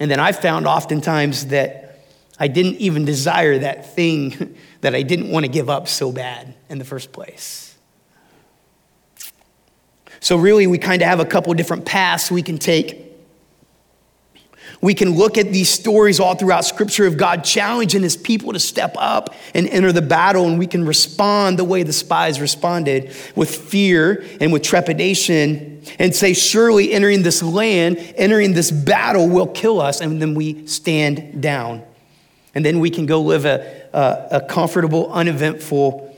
And 0.00 0.10
then 0.10 0.18
I 0.18 0.32
found 0.32 0.66
oftentimes 0.66 1.46
that 1.46 2.00
I 2.38 2.48
didn't 2.48 2.76
even 2.76 3.04
desire 3.04 3.58
that 3.60 3.94
thing 3.94 4.56
that 4.80 4.94
I 4.94 5.02
didn't 5.02 5.30
want 5.30 5.44
to 5.44 5.50
give 5.52 5.70
up 5.70 5.86
so 5.86 6.10
bad 6.10 6.54
in 6.68 6.78
the 6.78 6.84
first 6.84 7.12
place. 7.12 7.67
So, 10.20 10.36
really, 10.36 10.66
we 10.66 10.78
kind 10.78 11.02
of 11.02 11.08
have 11.08 11.20
a 11.20 11.24
couple 11.24 11.52
different 11.54 11.84
paths 11.84 12.30
we 12.30 12.42
can 12.42 12.58
take. 12.58 13.08
We 14.80 14.94
can 14.94 15.16
look 15.16 15.38
at 15.38 15.52
these 15.52 15.68
stories 15.68 16.20
all 16.20 16.36
throughout 16.36 16.64
Scripture 16.64 17.06
of 17.06 17.16
God 17.16 17.42
challenging 17.42 18.02
his 18.02 18.16
people 18.16 18.52
to 18.52 18.60
step 18.60 18.94
up 18.96 19.34
and 19.52 19.66
enter 19.68 19.90
the 19.90 20.02
battle, 20.02 20.46
and 20.46 20.58
we 20.58 20.68
can 20.68 20.84
respond 20.86 21.58
the 21.58 21.64
way 21.64 21.82
the 21.82 21.92
spies 21.92 22.40
responded 22.40 23.12
with 23.34 23.54
fear 23.54 24.24
and 24.40 24.52
with 24.52 24.62
trepidation 24.62 25.82
and 25.98 26.14
say, 26.14 26.32
Surely 26.32 26.92
entering 26.92 27.22
this 27.22 27.42
land, 27.42 27.98
entering 28.16 28.54
this 28.54 28.70
battle 28.70 29.28
will 29.28 29.48
kill 29.48 29.80
us, 29.80 30.00
and 30.00 30.22
then 30.22 30.34
we 30.34 30.66
stand 30.66 31.42
down. 31.42 31.82
And 32.54 32.64
then 32.64 32.78
we 32.78 32.90
can 32.90 33.06
go 33.06 33.20
live 33.20 33.44
a, 33.44 33.88
a, 33.92 34.38
a 34.38 34.40
comfortable, 34.40 35.12
uneventful, 35.12 36.16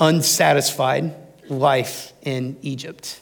unsatisfied 0.00 1.14
life 1.48 2.12
in 2.22 2.56
Egypt. 2.62 3.20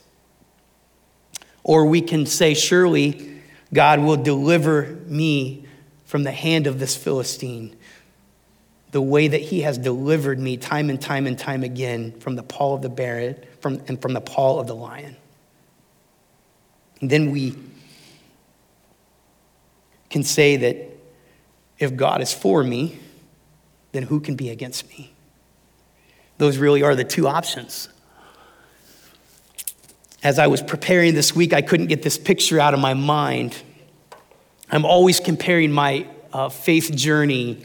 Or 1.64 1.86
we 1.86 2.00
can 2.00 2.26
say, 2.26 2.54
Surely 2.54 3.40
God 3.72 4.00
will 4.00 4.16
deliver 4.16 4.98
me 5.06 5.66
from 6.04 6.24
the 6.24 6.32
hand 6.32 6.66
of 6.66 6.78
this 6.78 6.96
Philistine, 6.96 7.74
the 8.90 9.00
way 9.00 9.28
that 9.28 9.40
he 9.40 9.62
has 9.62 9.78
delivered 9.78 10.38
me 10.38 10.56
time 10.56 10.90
and 10.90 11.00
time 11.00 11.26
and 11.26 11.38
time 11.38 11.62
again 11.62 12.12
from 12.20 12.36
the 12.36 12.42
paw 12.42 12.74
of 12.74 12.82
the 12.82 12.88
bear 12.88 13.36
from, 13.60 13.80
and 13.88 14.00
from 14.02 14.12
the 14.12 14.20
paw 14.20 14.58
of 14.58 14.66
the 14.66 14.74
lion. 14.74 15.16
And 17.00 17.08
then 17.08 17.30
we 17.30 17.54
can 20.10 20.22
say 20.22 20.56
that 20.56 20.76
if 21.78 21.96
God 21.96 22.20
is 22.20 22.32
for 22.32 22.62
me, 22.62 22.98
then 23.92 24.04
who 24.04 24.20
can 24.20 24.36
be 24.36 24.50
against 24.50 24.88
me? 24.90 25.12
Those 26.38 26.58
really 26.58 26.82
are 26.82 26.94
the 26.94 27.04
two 27.04 27.26
options 27.26 27.88
as 30.22 30.38
I 30.38 30.46
was 30.46 30.62
preparing 30.62 31.14
this 31.14 31.34
week, 31.34 31.52
I 31.52 31.62
couldn't 31.62 31.86
get 31.86 32.02
this 32.02 32.16
picture 32.16 32.60
out 32.60 32.74
of 32.74 32.80
my 32.80 32.94
mind. 32.94 33.60
I'm 34.70 34.84
always 34.84 35.20
comparing 35.20 35.72
my 35.72 36.06
uh, 36.32 36.48
faith 36.48 36.94
journey 36.94 37.62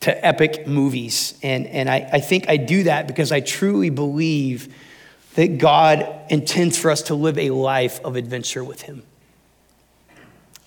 to 0.00 0.26
epic 0.26 0.66
movies. 0.66 1.38
And, 1.42 1.66
and 1.66 1.88
I, 1.88 2.08
I 2.12 2.20
think 2.20 2.48
I 2.48 2.56
do 2.56 2.84
that 2.84 3.06
because 3.06 3.32
I 3.32 3.40
truly 3.40 3.90
believe 3.90 4.74
that 5.34 5.58
God 5.58 6.08
intends 6.30 6.78
for 6.78 6.90
us 6.90 7.02
to 7.02 7.14
live 7.14 7.38
a 7.38 7.50
life 7.50 8.00
of 8.04 8.16
adventure 8.16 8.62
with 8.62 8.82
Him. 8.82 9.02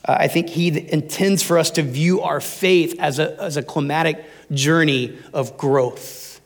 Uh, 0.07 0.17
I 0.19 0.27
think 0.27 0.49
he 0.49 0.67
intends 0.91 1.41
for 1.43 1.57
us 1.57 1.71
to 1.71 1.81
view 1.81 2.21
our 2.21 2.39
faith 2.39 2.95
as 2.99 3.19
a, 3.19 3.41
as 3.41 3.57
a 3.57 3.63
climatic 3.63 4.23
journey 4.51 5.17
of 5.33 5.57
growth. 5.57 6.39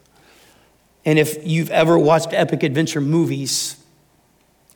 And 1.05 1.19
if 1.19 1.45
you've 1.45 1.71
ever 1.71 1.97
watched 1.97 2.33
epic 2.33 2.63
adventure 2.63 3.01
movies, 3.01 3.78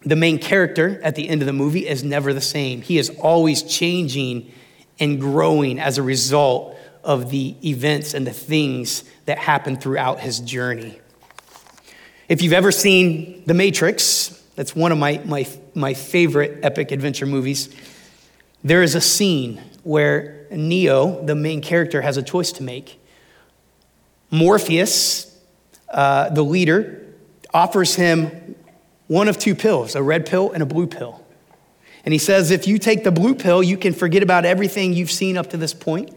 the 0.05 0.15
main 0.15 0.37
character 0.37 0.99
at 1.03 1.15
the 1.15 1.29
end 1.29 1.41
of 1.41 1.45
the 1.45 1.53
movie 1.53 1.87
is 1.87 2.03
never 2.03 2.33
the 2.33 2.41
same. 2.41 2.81
He 2.81 2.97
is 2.97 3.09
always 3.21 3.63
changing 3.63 4.51
and 4.99 5.19
growing 5.19 5.79
as 5.79 5.97
a 5.97 6.03
result 6.03 6.77
of 7.03 7.29
the 7.29 7.55
events 7.67 8.13
and 8.13 8.25
the 8.25 8.33
things 8.33 9.03
that 9.25 9.37
happen 9.37 9.77
throughout 9.77 10.19
his 10.19 10.39
journey. 10.39 10.99
If 12.29 12.41
you've 12.41 12.53
ever 12.53 12.71
seen 12.71 13.43
The 13.45 13.53
Matrix, 13.53 14.29
that's 14.55 14.75
one 14.75 14.91
of 14.91 14.97
my, 14.97 15.21
my, 15.25 15.47
my 15.73 15.93
favorite 15.93 16.59
epic 16.63 16.91
adventure 16.91 17.25
movies. 17.25 17.73
There 18.63 18.81
is 18.81 18.95
a 18.95 19.01
scene 19.01 19.61
where 19.83 20.47
Neo, 20.51 21.23
the 21.25 21.35
main 21.35 21.61
character, 21.61 22.01
has 22.01 22.15
a 22.17 22.23
choice 22.23 22.51
to 22.53 22.63
make. 22.63 22.99
Morpheus, 24.31 25.37
uh, 25.89 26.29
the 26.29 26.43
leader, 26.43 27.05
offers 27.53 27.95
him 27.95 28.55
one 29.13 29.27
of 29.27 29.37
two 29.37 29.53
pills 29.53 29.93
a 29.95 30.01
red 30.01 30.25
pill 30.25 30.51
and 30.51 30.63
a 30.63 30.65
blue 30.65 30.87
pill. 30.87 31.23
And 32.03 32.11
he 32.11 32.17
says, 32.17 32.49
if 32.49 32.67
you 32.67 32.79
take 32.79 33.03
the 33.03 33.11
blue 33.11 33.35
pill, 33.35 33.61
you 33.61 33.77
can 33.77 33.93
forget 33.93 34.23
about 34.23 34.43
everything 34.43 34.91
you've 34.91 35.11
seen 35.11 35.37
up 35.37 35.51
to 35.51 35.57
this 35.57 35.73
point. 35.73 36.11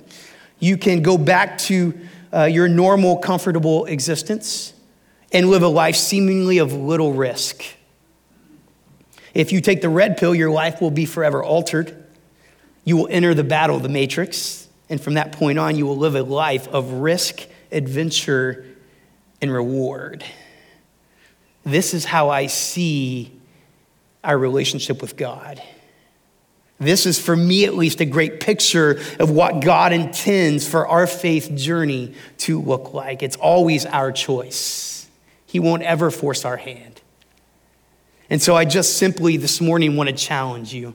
You 0.58 0.78
can 0.78 1.02
go 1.02 1.18
back 1.18 1.58
to 1.58 1.94
uh, 2.32 2.44
your 2.44 2.68
normal, 2.68 3.18
comfortable 3.18 3.84
existence 3.84 4.72
and 5.30 5.50
live 5.50 5.62
a 5.62 5.68
life 5.68 5.94
seemingly 5.94 6.58
of 6.58 6.72
little 6.72 7.12
risk. 7.12 7.62
If 9.34 9.52
you 9.52 9.60
take 9.60 9.82
the 9.82 9.90
red 9.90 10.16
pill, 10.16 10.34
your 10.34 10.50
life 10.50 10.80
will 10.80 10.90
be 10.90 11.04
forever 11.04 11.44
altered. 11.44 12.04
You 12.84 12.96
will 12.96 13.08
enter 13.10 13.34
the 13.34 13.44
battle 13.44 13.76
of 13.76 13.82
the 13.82 13.90
matrix, 13.90 14.68
and 14.88 14.98
from 14.98 15.14
that 15.14 15.32
point 15.32 15.58
on, 15.58 15.76
you 15.76 15.84
will 15.84 15.98
live 15.98 16.14
a 16.14 16.22
life 16.22 16.66
of 16.68 16.92
risk, 16.92 17.46
adventure, 17.70 18.64
and 19.42 19.52
reward. 19.52 20.24
This 21.66 21.94
is 21.94 22.04
how 22.04 22.30
I 22.30 22.46
see 22.46 23.32
our 24.22 24.38
relationship 24.38 25.02
with 25.02 25.16
God. 25.16 25.60
This 26.78 27.06
is, 27.06 27.18
for 27.18 27.34
me 27.34 27.64
at 27.64 27.74
least, 27.74 28.00
a 28.00 28.04
great 28.04 28.38
picture 28.38 29.00
of 29.18 29.30
what 29.30 29.62
God 29.62 29.92
intends 29.92 30.68
for 30.68 30.86
our 30.86 31.08
faith 31.08 31.50
journey 31.56 32.14
to 32.38 32.60
look 32.60 32.94
like. 32.94 33.22
It's 33.22 33.36
always 33.36 33.84
our 33.84 34.12
choice, 34.12 35.08
He 35.44 35.58
won't 35.58 35.82
ever 35.82 36.12
force 36.12 36.44
our 36.44 36.56
hand. 36.56 37.00
And 38.30 38.40
so 38.40 38.54
I 38.54 38.64
just 38.64 38.96
simply 38.98 39.36
this 39.36 39.60
morning 39.60 39.96
want 39.96 40.08
to 40.08 40.14
challenge 40.14 40.72
you. 40.72 40.94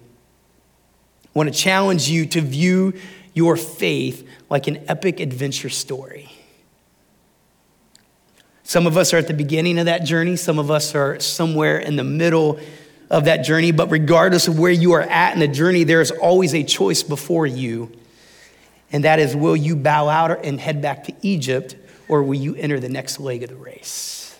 I 1.26 1.30
want 1.34 1.54
to 1.54 1.58
challenge 1.58 2.10
you 2.10 2.26
to 2.28 2.42
view 2.42 2.94
your 3.34 3.58
faith 3.58 4.28
like 4.50 4.68
an 4.68 4.86
epic 4.88 5.20
adventure 5.20 5.70
story. 5.70 6.31
Some 8.72 8.88
of 8.88 8.96
us 8.96 9.14
are 9.14 9.18
at 9.18 9.28
the 9.28 9.34
beginning 9.34 9.80
of 9.80 9.88
that 9.88 10.06
journey, 10.06 10.38
some 10.38 10.58
of 10.58 10.72
us 10.72 10.96
are 10.96 11.20
somewhere 11.20 11.78
in 11.78 11.98
the 11.98 12.06
middle 12.06 12.58
of 13.10 13.26
that 13.26 13.44
journey, 13.44 13.74
but 13.74 13.92
regardless 13.92 14.48
of 14.48 14.58
where 14.58 14.72
you 14.72 14.94
are 14.94 15.02
at 15.02 15.34
in 15.34 15.42
the 15.42 15.48
journey, 15.50 15.84
there 15.84 16.00
is 16.00 16.10
always 16.10 16.56
a 16.56 16.64
choice 16.64 17.04
before 17.04 17.46
you. 17.46 17.92
And 18.94 19.04
that 19.04 19.20
is 19.20 19.36
will 19.36 19.58
you 19.58 19.76
bow 19.76 20.08
out 20.08 20.46
and 20.46 20.58
head 20.58 20.82
back 20.82 21.04
to 21.04 21.14
Egypt, 21.22 21.76
or 22.08 22.24
will 22.24 22.40
you 22.40 22.56
enter 22.56 22.80
the 22.80 22.88
next 22.88 23.20
leg 23.20 23.44
of 23.44 23.50
the 23.50 23.58
race? 23.58 24.40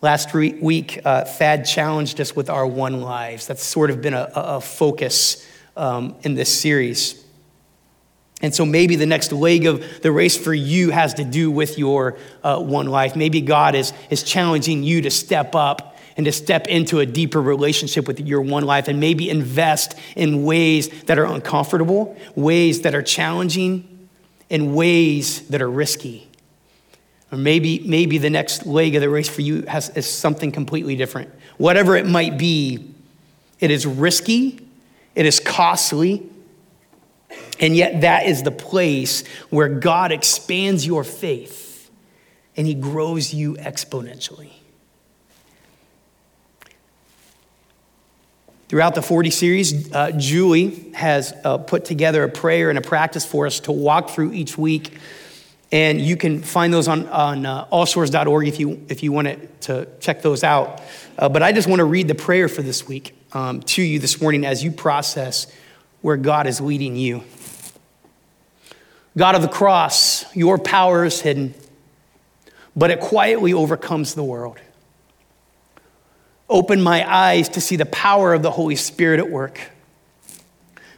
Last 0.00 0.32
week, 0.32 1.00
uh, 1.04 1.24
Thad 1.24 1.64
challenged 1.64 2.20
us 2.20 2.36
with 2.36 2.48
our 2.50 2.68
one 2.68 3.00
lives. 3.00 3.48
That's 3.48 3.64
sort 3.64 3.90
of 3.90 4.00
been 4.00 4.14
a, 4.14 4.30
a 4.32 4.60
focus 4.60 5.44
um, 5.76 6.14
in 6.22 6.36
this 6.36 6.56
series. 6.56 7.20
And 8.40 8.54
so 8.54 8.64
maybe 8.64 8.94
the 8.96 9.06
next 9.06 9.32
leg 9.32 9.66
of 9.66 9.84
the 10.02 10.12
race 10.12 10.36
for 10.36 10.54
you 10.54 10.90
has 10.90 11.14
to 11.14 11.24
do 11.24 11.50
with 11.50 11.76
your 11.76 12.16
uh, 12.44 12.60
one 12.60 12.86
life. 12.86 13.16
Maybe 13.16 13.40
God 13.40 13.74
is, 13.74 13.92
is 14.10 14.22
challenging 14.22 14.84
you 14.84 15.02
to 15.02 15.10
step 15.10 15.54
up 15.54 15.96
and 16.16 16.24
to 16.24 16.32
step 16.32 16.66
into 16.68 17.00
a 17.00 17.06
deeper 17.06 17.40
relationship 17.42 18.06
with 18.06 18.20
your 18.20 18.40
one 18.40 18.64
life 18.64 18.88
and 18.88 19.00
maybe 19.00 19.28
invest 19.28 19.96
in 20.14 20.44
ways 20.44 20.88
that 21.04 21.18
are 21.18 21.26
uncomfortable, 21.26 22.16
ways 22.36 22.82
that 22.82 22.94
are 22.94 23.02
challenging, 23.02 24.08
and 24.50 24.74
ways 24.74 25.46
that 25.48 25.60
are 25.60 25.70
risky. 25.70 26.28
Or 27.30 27.38
maybe, 27.38 27.80
maybe 27.80 28.18
the 28.18 28.30
next 28.30 28.66
leg 28.66 28.94
of 28.94 29.00
the 29.00 29.10
race 29.10 29.28
for 29.28 29.42
you 29.42 29.62
has, 29.62 29.90
is 29.90 30.08
something 30.10 30.50
completely 30.50 30.96
different. 30.96 31.30
Whatever 31.56 31.96
it 31.96 32.06
might 32.06 32.38
be, 32.38 32.94
it 33.60 33.70
is 33.70 33.84
risky, 33.84 34.60
it 35.14 35.26
is 35.26 35.40
costly, 35.40 36.28
and 37.60 37.76
yet 37.76 38.02
that 38.02 38.26
is 38.26 38.42
the 38.42 38.50
place 38.50 39.26
where 39.50 39.68
God 39.68 40.12
expands 40.12 40.86
your 40.86 41.04
faith 41.04 41.90
and 42.56 42.66
He 42.66 42.74
grows 42.74 43.32
you 43.32 43.54
exponentially. 43.54 44.50
Throughout 48.68 48.94
the 48.94 49.02
40 49.02 49.30
series, 49.30 49.92
uh, 49.94 50.10
Julie 50.12 50.92
has 50.92 51.32
uh, 51.42 51.56
put 51.56 51.86
together 51.86 52.22
a 52.24 52.28
prayer 52.28 52.68
and 52.68 52.78
a 52.78 52.82
practice 52.82 53.24
for 53.24 53.46
us 53.46 53.60
to 53.60 53.72
walk 53.72 54.10
through 54.10 54.34
each 54.34 54.58
week 54.58 54.98
and 55.70 56.00
you 56.00 56.16
can 56.16 56.42
find 56.42 56.72
those 56.72 56.88
on, 56.88 57.06
on 57.08 57.44
uh, 57.44 57.66
if 57.70 58.58
you, 58.60 58.86
if 58.88 59.02
you 59.02 59.12
want 59.12 59.60
to 59.62 59.88
check 60.00 60.22
those 60.22 60.42
out. 60.42 60.80
Uh, 61.18 61.28
but 61.28 61.42
I 61.42 61.52
just 61.52 61.68
want 61.68 61.80
to 61.80 61.84
read 61.84 62.08
the 62.08 62.14
prayer 62.14 62.48
for 62.48 62.62
this 62.62 62.88
week 62.88 63.14
um, 63.32 63.60
to 63.60 63.82
you 63.82 63.98
this 63.98 64.20
morning 64.20 64.46
as 64.46 64.64
you 64.64 64.70
process 64.70 65.46
where 66.00 66.16
God 66.16 66.46
is 66.46 66.60
leading 66.60 66.96
you. 66.96 67.22
God 69.18 69.34
of 69.34 69.42
the 69.42 69.48
cross, 69.48 70.24
your 70.34 70.56
power 70.56 71.04
is 71.04 71.20
hidden, 71.20 71.52
but 72.74 72.90
it 72.90 73.00
quietly 73.00 73.52
overcomes 73.52 74.14
the 74.14 74.24
world. 74.24 74.58
Open 76.48 76.80
my 76.80 77.06
eyes 77.06 77.50
to 77.50 77.60
see 77.60 77.76
the 77.76 77.84
power 77.84 78.32
of 78.32 78.42
the 78.42 78.50
Holy 78.50 78.76
Spirit 78.76 79.20
at 79.20 79.28
work 79.28 79.60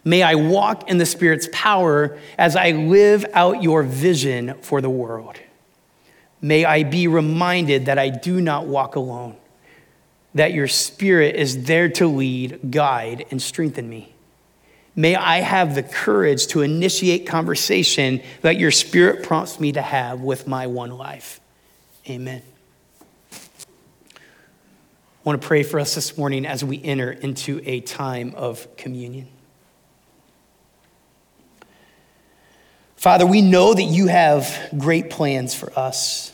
May 0.04 0.22
I 0.22 0.34
walk 0.34 0.88
in 0.88 0.98
the 0.98 1.06
Spirit's 1.06 1.48
power 1.52 2.18
as 2.38 2.56
I 2.56 2.70
live 2.70 3.26
out 3.34 3.62
your 3.62 3.82
vision 3.82 4.54
for 4.62 4.80
the 4.80 4.90
world. 4.90 5.38
May 6.40 6.64
I 6.64 6.84
be 6.84 7.06
reminded 7.06 7.86
that 7.86 7.98
I 7.98 8.08
do 8.08 8.40
not 8.40 8.66
walk 8.66 8.96
alone, 8.96 9.36
that 10.34 10.54
your 10.54 10.68
Spirit 10.68 11.36
is 11.36 11.64
there 11.64 11.90
to 11.90 12.06
lead, 12.06 12.70
guide, 12.70 13.26
and 13.30 13.42
strengthen 13.42 13.90
me. 13.90 14.14
May 15.00 15.16
I 15.16 15.38
have 15.38 15.74
the 15.74 15.82
courage 15.82 16.48
to 16.48 16.60
initiate 16.60 17.26
conversation 17.26 18.20
that 18.42 18.58
your 18.58 18.70
Spirit 18.70 19.22
prompts 19.22 19.58
me 19.58 19.72
to 19.72 19.80
have 19.80 20.20
with 20.20 20.46
my 20.46 20.66
one 20.66 20.90
life. 20.90 21.40
Amen. 22.06 22.42
I 23.32 24.18
want 25.24 25.40
to 25.40 25.48
pray 25.48 25.62
for 25.62 25.80
us 25.80 25.94
this 25.94 26.18
morning 26.18 26.44
as 26.44 26.62
we 26.62 26.84
enter 26.84 27.10
into 27.10 27.62
a 27.64 27.80
time 27.80 28.34
of 28.36 28.76
communion. 28.76 29.28
Father, 32.96 33.24
we 33.24 33.40
know 33.40 33.72
that 33.72 33.82
you 33.82 34.08
have 34.08 34.68
great 34.76 35.08
plans 35.08 35.54
for 35.54 35.72
us. 35.78 36.30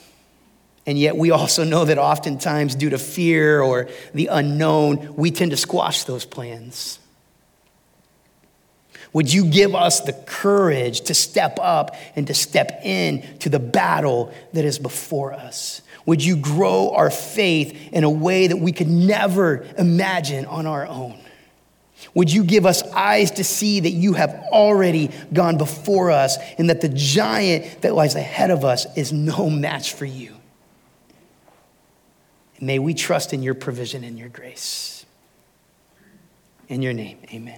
And 0.85 0.99
yet, 0.99 1.15
we 1.15 1.31
also 1.31 1.63
know 1.63 1.85
that 1.85 1.97
oftentimes, 1.97 2.75
due 2.75 2.89
to 2.89 2.97
fear 2.97 3.61
or 3.61 3.87
the 4.13 4.27
unknown, 4.27 5.15
we 5.15 5.31
tend 5.31 5.51
to 5.51 5.57
squash 5.57 6.03
those 6.03 6.25
plans. 6.25 6.99
Would 9.17 9.33
you 9.33 9.45
give 9.45 9.73
us 9.73 10.01
the 10.01 10.13
courage 10.13 11.01
to 11.01 11.15
step 11.15 11.57
up 11.59 11.95
and 12.15 12.27
to 12.27 12.35
step 12.35 12.81
in 12.83 13.23
to 13.39 13.49
the 13.49 13.57
battle 13.57 14.31
that 14.53 14.63
is 14.63 14.77
before 14.77 15.33
us? 15.33 15.81
Would 16.05 16.23
you 16.23 16.35
grow 16.35 16.91
our 16.91 17.09
faith 17.09 17.89
in 17.91 18.03
a 18.03 18.11
way 18.11 18.45
that 18.45 18.57
we 18.57 18.71
could 18.71 18.87
never 18.87 19.65
imagine 19.75 20.45
on 20.45 20.67
our 20.67 20.85
own? 20.85 21.19
Would 22.13 22.31
you 22.31 22.43
give 22.43 22.67
us 22.67 22.83
eyes 22.91 23.31
to 23.31 23.43
see 23.43 23.79
that 23.79 23.89
you 23.89 24.13
have 24.13 24.35
already 24.51 25.09
gone 25.33 25.57
before 25.57 26.11
us 26.11 26.37
and 26.59 26.69
that 26.69 26.81
the 26.81 26.89
giant 26.89 27.81
that 27.81 27.95
lies 27.95 28.13
ahead 28.13 28.51
of 28.51 28.63
us 28.63 28.85
is 28.95 29.11
no 29.11 29.49
match 29.49 29.93
for 29.93 30.05
you? 30.05 30.35
May 32.61 32.77
we 32.77 32.93
trust 32.93 33.33
in 33.33 33.41
your 33.41 33.55
provision 33.55 34.03
and 34.03 34.19
your 34.19 34.29
grace. 34.29 35.07
In 36.67 36.83
your 36.83 36.93
name, 36.93 37.17
amen. 37.33 37.57